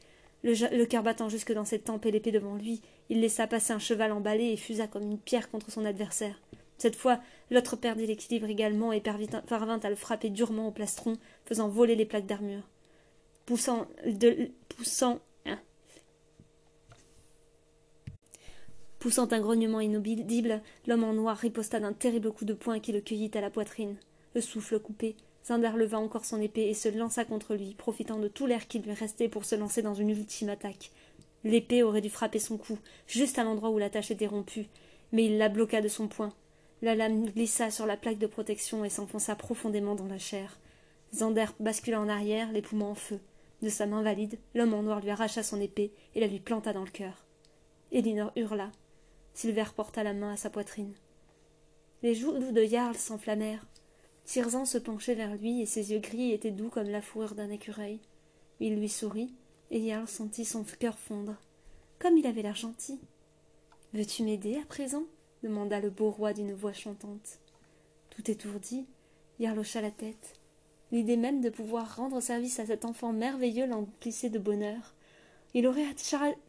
Le, 0.44 0.84
cœur 0.84 1.02
battant 1.02 1.30
jusque 1.30 1.54
dans 1.54 1.64
ses 1.64 1.80
tempes 1.80 2.06
et 2.06 2.12
l'épée 2.12 2.34
devant 2.34 2.56
lui, 2.56 2.82
il 3.08 3.22
laissa 3.22 3.48
passer 3.48 3.72
un 3.72 3.80
cheval 3.80 4.12
emballé 4.12 4.48
et 4.48 4.58
fusa 4.58 4.88
comme 4.88 5.04
une 5.04 5.18
pierre 5.18 5.50
contre 5.50 5.72
son 5.72 5.86
adversaire. 5.86 6.42
Cette 6.78 6.98
fois, 6.98 7.22
l'autre 7.50 7.78
perdit 7.78 8.06
l'équilibre 8.06 8.50
également 8.50 8.92
et 8.92 9.00
parvint 9.00 9.80
à 9.80 9.90
le 9.90 9.96
frapper 9.96 10.30
durement 10.30 10.68
au 10.68 10.72
plastron, 10.72 11.18
faisant 11.46 11.70
voler 11.70 11.96
les 11.96 12.06
plaques 12.06 12.26
d'armure. 12.26 12.68
Poussant, 13.46 13.88
poussant, 14.76 15.22
poussant 19.00 19.32
un 19.32 19.40
grognement 19.40 19.80
inaudible, 19.80 20.62
l'homme 20.86 21.06
en 21.06 21.14
noir 21.14 21.38
riposta 21.38 21.80
d'un 21.80 21.94
terrible 21.94 22.32
coup 22.32 22.46
de 22.46 22.54
poing 22.54 22.80
qui 22.80 22.92
le 22.92 23.02
cueillit 23.02 23.32
à 23.34 23.42
la 23.42 23.50
poitrine. 23.50 23.96
Le 24.36 24.42
souffle 24.42 24.80
coupé, 24.80 25.16
Zinder 25.46 25.72
leva 25.76 25.98
encore 25.98 26.26
son 26.26 26.42
épée 26.42 26.70
et 26.70 26.74
se 26.74 26.90
lança 26.90 27.26
contre 27.26 27.56
lui, 27.56 27.74
profitant 27.74 28.20
de 28.20 28.28
tout 28.28 28.46
l'air 28.46 28.68
qui 28.68 28.80
lui 28.80 28.92
restait 28.92 29.30
pour 29.30 29.46
se 29.46 29.56
lancer 29.56 29.82
dans 29.82 29.94
une 29.94 30.10
ultime 30.10 30.50
attaque. 30.50 30.92
L'épée 31.44 31.84
aurait 31.84 32.02
dû 32.02 32.10
frapper 32.10 32.40
son 32.40 32.58
cou, 32.58 32.78
juste 33.08 33.40
à 33.40 33.44
l'endroit 33.44 33.70
où 33.70 33.78
l'attache 33.78 34.12
était 34.12 34.28
rompue, 34.28 34.68
mais 35.12 35.26
il 35.26 35.38
la 35.38 35.50
bloqua 35.50 35.82
de 35.82 35.88
son 35.88 36.08
poing. 36.08 36.34
La 36.82 36.96
lame 36.96 37.26
glissa 37.26 37.72
sur 37.72 37.86
la 37.86 37.98
plaque 37.98 38.20
de 38.20 38.28
protection 38.28 38.86
et 38.86 38.90
s'enfonça 38.90 39.36
profondément 39.36 39.96
dans 39.96 40.08
la 40.08 40.18
chair. 40.20 40.60
Zander 41.14 41.48
bascula 41.60 42.00
en 42.00 42.10
arrière, 42.10 42.52
les 42.52 42.62
poumons 42.62 42.92
en 42.92 42.96
feu. 42.96 43.20
De 43.62 43.70
sa 43.70 43.86
main 43.86 44.02
valide, 44.02 44.38
l'homme 44.54 44.74
en 44.74 44.84
noir 44.84 45.02
lui 45.02 45.10
arracha 45.10 45.44
son 45.44 45.60
épée 45.60 45.92
et 46.16 46.20
la 46.20 46.28
lui 46.28 46.40
planta 46.40 46.74
dans 46.74 46.84
le 46.84 46.90
cœur. 46.90 47.26
Elinor 47.92 48.32
hurla. 48.36 48.72
Silver 49.40 49.68
porta 49.74 50.04
la 50.04 50.12
main 50.12 50.34
à 50.34 50.36
sa 50.36 50.50
poitrine. 50.50 50.94
Les 52.04 52.14
joues 52.14 52.34
de 52.34 52.64
Jarl 52.66 52.98
s'enflammèrent. 52.98 53.66
Tirzan 54.26 54.66
se 54.66 54.78
penchait 54.78 55.16
vers 55.16 55.34
lui 55.38 55.62
et 55.62 55.66
ses 55.66 55.94
yeux 55.94 56.00
gris 56.00 56.34
étaient 56.34 56.52
doux 56.52 56.68
comme 56.68 56.90
la 56.90 57.02
fourrure 57.02 57.36
d'un 57.36 57.50
écureuil. 57.50 58.02
Il 58.60 58.78
lui 58.78 58.90
sourit 58.90 59.34
et 59.72 59.88
Jarl 59.88 60.10
sentit 60.10 60.44
son 60.44 60.66
cœur 60.66 61.00
fondre. 61.00 61.38
Comme 62.00 62.18
il 62.18 62.28
avait 62.28 62.42
l'air 62.42 62.58
gentil. 62.58 63.00
Veux-tu 63.94 64.24
m'aider 64.24 64.58
à 64.58 64.66
présent? 64.66 65.06
demanda 65.42 65.80
le 65.80 65.90
beau 65.90 66.12
roi 66.12 66.34
d'une 66.34 66.52
voix 66.52 66.74
chantante. 66.74 67.40
Tout 68.10 68.30
étourdi, 68.30 68.88
Yarl 69.40 69.60
hocha 69.60 69.80
la 69.80 69.92
tête. 69.92 70.34
L'idée 70.92 71.16
même 71.16 71.40
de 71.40 71.50
pouvoir 71.50 71.96
rendre 71.96 72.20
service 72.20 72.60
à 72.60 72.66
cet 72.66 72.84
enfant 72.84 73.14
merveilleux 73.14 73.68
l'emplissait 73.68 74.30
de 74.30 74.38
bonheur. 74.38 74.96
Il 75.54 75.66
aurait 75.66 75.86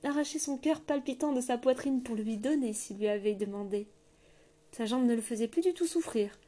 arraché 0.05 0.39
son 0.39 0.59
cœur 0.59 0.81
palpitant 0.81 1.33
de 1.33 1.41
sa 1.41 1.57
poitrine 1.57 2.03
pour 2.03 2.17
lui 2.17 2.37
donner 2.37 2.73
s'il 2.73 2.99
lui 2.99 3.09
avait 3.09 3.35
demandé. 3.35 3.87
Sa 4.73 4.87
jambe 4.87 5.07
ne 5.07 5.15
le 5.15 5.23
faisait 5.23 5.49
plus 5.49 5.63
du 5.63 5.73
tout 5.73 5.87
souffrir, 5.87 6.39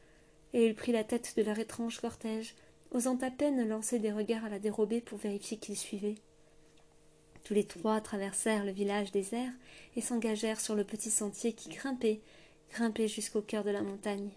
et 0.53 0.67
il 0.67 0.75
prit 0.75 0.91
la 0.91 1.03
tête 1.03 1.33
de 1.35 1.41
leur 1.41 1.57
étrange 1.57 1.99
cortège, 1.99 2.55
osant 2.91 3.17
à 3.21 3.31
peine 3.31 3.67
lancer 3.67 3.97
des 3.97 4.11
regards 4.11 4.45
à 4.45 4.49
la 4.49 4.59
dérobée 4.59 5.01
pour 5.01 5.17
vérifier 5.17 5.57
qu'il 5.57 5.75
suivait. 5.75 6.15
Tous 7.43 7.53
les 7.53 7.65
trois 7.65 7.99
traversèrent 7.99 8.63
le 8.63 8.71
village 8.71 9.11
désert 9.11 9.51
et 9.95 10.01
s'engagèrent 10.01 10.61
sur 10.61 10.75
le 10.75 10.83
petit 10.83 11.11
sentier 11.11 11.53
qui 11.53 11.69
grimpait, 11.69 12.21
grimpait 12.71 13.07
jusqu'au 13.07 13.41
cœur 13.41 13.63
de 13.63 13.71
la 13.71 13.81
montagne. 13.81 14.29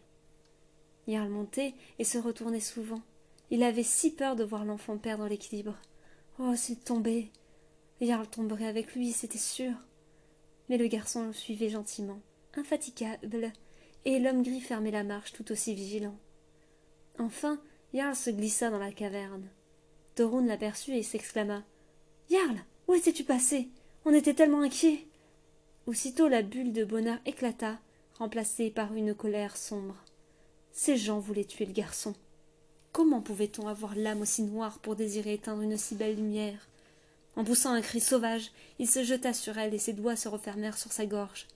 Jarl 1.07 1.29
montait 1.29 1.75
et 1.99 2.05
se 2.05 2.19
retournait 2.19 2.61
souvent. 2.61 3.01
Il 3.51 3.63
avait 3.63 3.85
si 3.85 4.11
peur 4.11 4.35
de 4.35 4.43
voir 4.43 4.65
l'enfant 4.65 4.99
perdre 4.99 5.29
l'équilibre. 5.29 5.77
Oh, 6.41 6.57
s'il 6.57 6.79
tombait 6.81 7.29
Jarl 8.01 8.27
tomberait 8.27 8.67
avec 8.67 8.95
lui, 8.95 9.13
c'était 9.13 9.39
sûr. 9.39 9.73
Mais 10.69 10.77
le 10.77 10.87
garçon 10.87 11.27
le 11.27 11.33
suivait 11.33 11.71
gentiment, 11.71 12.21
infatigable, 12.55 13.53
et 14.05 14.19
l'homme 14.19 14.43
gris 14.43 14.61
fermait 14.61 14.91
la 14.91 15.05
marche 15.05 15.33
tout 15.33 15.51
aussi 15.53 15.75
vigilant. 15.75 16.19
Enfin, 17.19 17.61
Jarl 17.95 18.15
se 18.15 18.31
glissa 18.31 18.71
dans 18.71 18.79
la 18.79 18.93
caverne. 18.93 19.49
Torun 20.15 20.45
l'aperçut 20.47 20.95
et 20.95 21.03
s'exclama. 21.03 21.63
Jarl. 22.31 22.59
Où 22.89 22.95
étais-tu 22.95 23.25
passé? 23.25 23.69
On 24.05 24.15
était 24.15 24.35
tellement 24.35 24.61
inquiets. 24.61 25.07
Aussitôt 25.87 26.29
la 26.29 26.43
bulle 26.43 26.73
de 26.73 26.85
bonheur 26.85 27.19
éclata, 27.27 27.81
remplacée 28.19 28.71
par 28.71 28.95
une 28.95 29.15
colère 29.15 29.57
sombre. 29.57 29.97
Ces 30.71 30.97
gens 30.97 31.19
voulaient 31.19 31.45
tuer 31.45 31.67
le 31.67 31.73
garçon. 31.73 32.15
Comment 32.93 33.21
pouvait-on 33.21 33.67
avoir 33.67 33.97
l'âme 33.97 34.21
aussi 34.21 34.43
noire 34.43 34.79
pour 34.79 34.95
désirer 34.95 35.35
éteindre 35.35 35.63
une 35.63 35.77
si 35.77 35.97
belle 35.97 36.17
lumière? 36.17 36.69
En 37.37 37.45
poussant 37.45 37.73
un 37.73 37.83
cri 37.83 38.01
sauvage, 38.01 38.51
il 38.79 38.89
se 38.89 39.05
jeta 39.05 39.33
sur 39.33 39.59
elle 39.59 39.75
et 39.75 39.79
ses 39.79 39.93
doigts 39.93 40.17
se 40.17 40.29
refermèrent 40.29 40.79
sur 40.79 40.93
sa 40.93 41.07
gorge. 41.07 41.47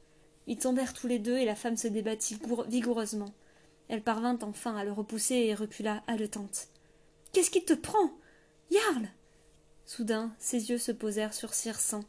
Ils 0.47 0.59
tombèrent 0.59 0.93
tous 0.93 1.07
les 1.07 1.19
deux 1.19 1.39
et 1.39 1.45
la 1.45 1.55
femme 1.55 1.77
se 1.77 1.89
débattit 1.89 2.39
vigoureusement. 2.69 3.33
Elle 3.89 4.03
parvint 4.03 4.39
enfin 4.43 4.77
à 4.77 4.85
le 4.85 4.93
repousser 4.93 5.35
et 5.35 5.55
recula 5.55 6.03
haletante. 6.07 6.69
Qu'est-ce 7.33 7.51
qui 7.51 7.65
te 7.65 7.73
prend? 7.73 8.13
Yarl 8.71 9.09
Soudain, 9.87 10.33
ses 10.39 10.71
yeux 10.71 10.79
se 10.79 10.93
posèrent 10.93 11.35
sur 11.35 11.55
Circin, 11.55 12.05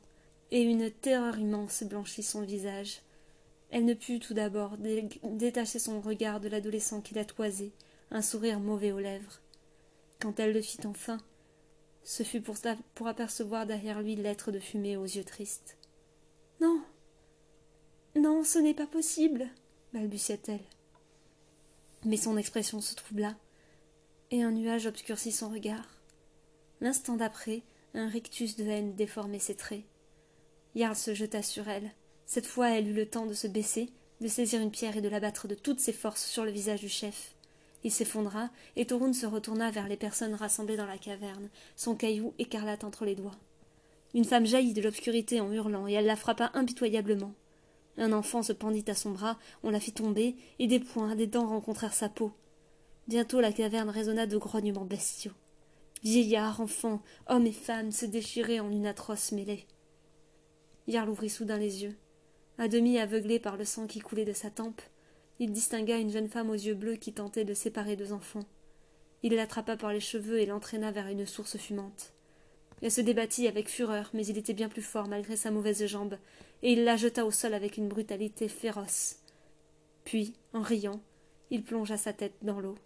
et 0.52 0.62
une 0.62 0.92
terreur 0.92 1.40
immense 1.40 1.84
blanchit 1.84 2.24
son 2.24 2.42
visage. 2.42 3.02
Elle 3.72 3.86
ne 3.86 3.94
put 3.94 4.20
tout 4.20 4.34
d'abord 4.34 4.78
détacher 4.78 5.80
son 5.80 6.02
regard 6.02 6.40
de 6.40 6.50
l'adolescent 6.50 7.02
qui 7.02 7.14
la 7.14 7.26
toisait, 7.26 7.72
un 8.12 8.22
sourire 8.22 8.60
mauvais 8.60 8.92
aux 8.92 9.00
lèvres. 9.00 9.40
Quand 10.20 10.40
elle 10.40 10.54
le 10.54 10.62
fit 10.62 10.86
enfin, 10.86 11.18
ce 12.04 12.24
fut 12.24 12.42
pour, 12.42 13.08
apercevoir 13.08 13.66
derrière 13.66 14.02
lui 14.02 14.16
l'être 14.16 14.52
de 14.52 14.60
fumée 14.60 14.98
aux 14.98 15.06
yeux 15.06 15.24
tristes. 15.24 15.78
Non. 16.60 16.82
Non, 18.16 18.44
ce 18.44 18.60
n'est 18.60 18.74
pas 18.74 18.88
possible, 18.88 19.48
balbutia-t-elle. 19.94 20.66
Mais 22.04 22.18
son 22.18 22.38
expression 22.38 22.82
se 22.82 22.96
troubla, 22.96 23.36
et 24.32 24.44
un 24.44 24.52
nuage 24.52 24.88
obscurcit 24.88 25.32
son 25.32 25.50
regard. 25.50 26.02
L'instant 26.82 27.16
d'après, 27.16 27.62
un 27.94 28.08
rictus 28.08 28.56
de 28.56 28.66
haine 28.66 28.96
déformait 28.96 29.40
ses 29.40 29.56
traits. 29.56 29.84
Jarl 30.76 30.96
se 30.96 31.14
jeta 31.14 31.44
sur 31.44 31.68
elle. 31.68 31.92
Cette 32.26 32.48
fois, 32.48 32.70
elle 32.70 32.88
eut 32.88 32.94
le 32.94 33.06
temps 33.06 33.26
de 33.26 33.34
se 33.34 33.48
baisser, 33.48 33.90
de 34.22 34.28
saisir 34.28 34.62
une 34.62 34.72
pierre 34.72 34.98
et 34.98 35.02
de 35.02 35.10
l'abattre 35.10 35.48
de 35.48 35.56
toutes 35.56 35.80
ses 35.80 35.94
forces 35.94 36.26
sur 36.26 36.46
le 36.46 36.52
visage 36.52 36.80
du 36.80 36.90
chef. 36.90 37.36
Il 37.84 37.92
s'effondra, 37.92 38.50
et 38.76 38.86
Torun 38.86 39.14
se 39.14 39.26
retourna 39.26 39.72
vers 39.72 39.88
les 39.88 39.98
personnes 39.98 40.36
rassemblées 40.36 40.78
dans 40.78 40.86
la 40.86 40.98
caverne, 40.98 41.50
son 41.76 41.96
caillou 41.96 42.34
écarlate 42.38 42.84
entre 42.84 43.06
les 43.06 43.16
doigts. 43.16 43.38
Une 44.14 44.26
femme 44.26 44.46
jaillit 44.46 44.74
de 44.74 44.82
l'obscurité 44.82 45.40
en 45.40 45.52
hurlant, 45.52 45.88
et 45.88 45.94
elle 45.94 46.06
la 46.06 46.16
frappa 46.16 46.52
impitoyablement. 46.54 47.34
Un 47.98 48.14
enfant 48.14 48.44
se 48.44 48.54
pendit 48.54 48.86
à 48.88 48.96
son 48.96 49.12
bras, 49.12 49.38
on 49.64 49.72
la 49.72 49.80
fit 49.80 49.94
tomber, 49.94 50.36
et 50.60 50.68
des 50.68 50.80
poings, 50.80 51.16
des 51.16 51.28
dents 51.28 51.48
rencontrèrent 51.48 51.94
sa 51.94 52.10
peau. 52.10 52.32
Bientôt 53.08 53.42
la 53.42 53.52
caverne 53.52 53.90
résonna 53.90 54.28
de 54.28 54.38
grognements 54.38 54.86
bestiaux. 54.86 55.34
Vieillards, 56.04 56.62
enfants, 56.62 57.02
hommes 57.28 57.48
et 57.48 57.52
femmes 57.52 57.92
se 57.92 58.06
déchiraient 58.06 58.60
en 58.60 58.72
une 58.72 58.88
atroce 58.88 59.32
mêlée. 59.32 59.66
Yarl 60.88 61.10
ouvrit 61.10 61.30
soudain 61.30 61.58
les 61.58 61.84
yeux. 61.84 61.96
À 62.58 62.68
demi 62.68 62.98
aveuglé 63.00 63.40
par 63.40 63.58
le 63.58 63.66
sang 63.66 63.88
qui 63.88 64.00
coulait 64.00 64.26
de 64.26 64.34
sa 64.34 64.50
tempe, 64.50 64.82
il 65.42 65.52
distingua 65.52 65.98
une 65.98 66.12
jeune 66.12 66.28
femme 66.28 66.52
aux 66.52 66.54
yeux 66.54 66.76
bleus 66.76 66.98
qui 66.98 67.14
tentait 67.14 67.46
de 67.46 67.56
séparer 67.56 67.96
deux 67.96 68.14
enfants. 68.14 68.46
Il 69.24 69.34
l'attrapa 69.34 69.76
par 69.76 69.92
les 69.92 70.00
cheveux 70.00 70.40
et 70.40 70.46
l'entraîna 70.46 70.92
vers 70.92 71.08
une 71.08 71.26
source 71.26 71.58
fumante. 71.58 72.14
Elle 72.84 72.92
se 72.92 73.02
débattit 73.02 73.48
avec 73.48 73.68
fureur, 73.68 74.12
mais 74.14 74.24
il 74.28 74.38
était 74.38 74.54
bien 74.54 74.70
plus 74.70 74.84
fort 74.84 75.08
malgré 75.08 75.36
sa 75.36 75.50
mauvaise 75.50 75.84
jambe, 75.88 76.20
et 76.62 76.74
il 76.74 76.84
la 76.84 76.96
jeta 76.96 77.26
au 77.26 77.32
sol 77.32 77.56
avec 77.56 77.78
une 77.78 77.88
brutalité 77.88 78.48
féroce. 78.48 79.16
Puis, 80.04 80.36
en 80.54 80.62
riant, 80.62 81.02
il 81.50 81.64
plongea 81.64 81.98
sa 81.98 82.14
tête 82.14 82.36
dans 82.44 82.60
l'eau. 82.60 82.78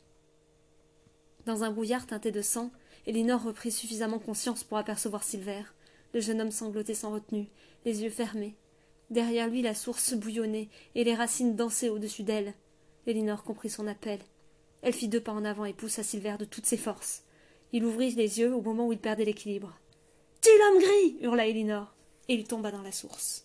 Dans 1.46 1.65
un 1.65 1.72
brouillard 1.72 2.08
teinté 2.08 2.32
de 2.32 2.41
sang, 2.41 2.72
Elinor 3.06 3.44
reprit 3.44 3.72
suffisamment 3.72 4.20
conscience 4.20 4.63
pour 4.63 4.78
apercevoir 4.78 5.26
Silver. 5.26 5.63
Le 6.13 6.22
jeune 6.22 6.39
homme 6.39 6.52
sanglotait 6.52 6.94
sans 6.94 7.12
retenue, 7.12 7.50
les 7.84 8.04
yeux 8.04 8.10
fermés. 8.10 8.56
Derrière 9.10 9.48
lui, 9.48 9.62
la 9.62 9.76
source 9.76 10.13
bouillonnait 10.13 10.70
et 10.96 11.04
les 11.04 11.15
racines 11.15 11.56
dansaient 11.56 11.89
au-dessus 11.89 12.24
d'elle. 12.24 12.54
Elinor 13.08 13.44
comprit 13.44 13.70
son 13.70 13.88
appel. 13.88 14.20
Elle 14.82 14.94
fit 14.94 15.08
deux 15.08 15.22
pas 15.22 15.32
en 15.32 15.46
avant 15.46 15.65
et 15.65 15.74
poussa 15.74 16.04
Silver 16.04 16.36
de 16.39 16.46
toutes 16.46 16.65
ses 16.65 16.78
forces. 16.78 17.24
Il 17.72 17.86
ouvrit 17.86 18.12
les 18.12 18.39
yeux 18.39 18.54
au 18.54 18.62
moment 18.62 18.88
où 18.88 18.94
il 18.94 19.00
perdait 19.00 19.26
l'équilibre. 19.26 19.78
Tu 20.41 20.50
l'homme 20.60 20.82
gris 20.82 21.18
hurla 21.22 21.48
Elinor, 21.48 21.96
et 22.28 22.34
il 22.36 22.48
tomba 22.48 22.72
dans 22.72 22.82
la 22.82 22.91
source. 22.91 23.44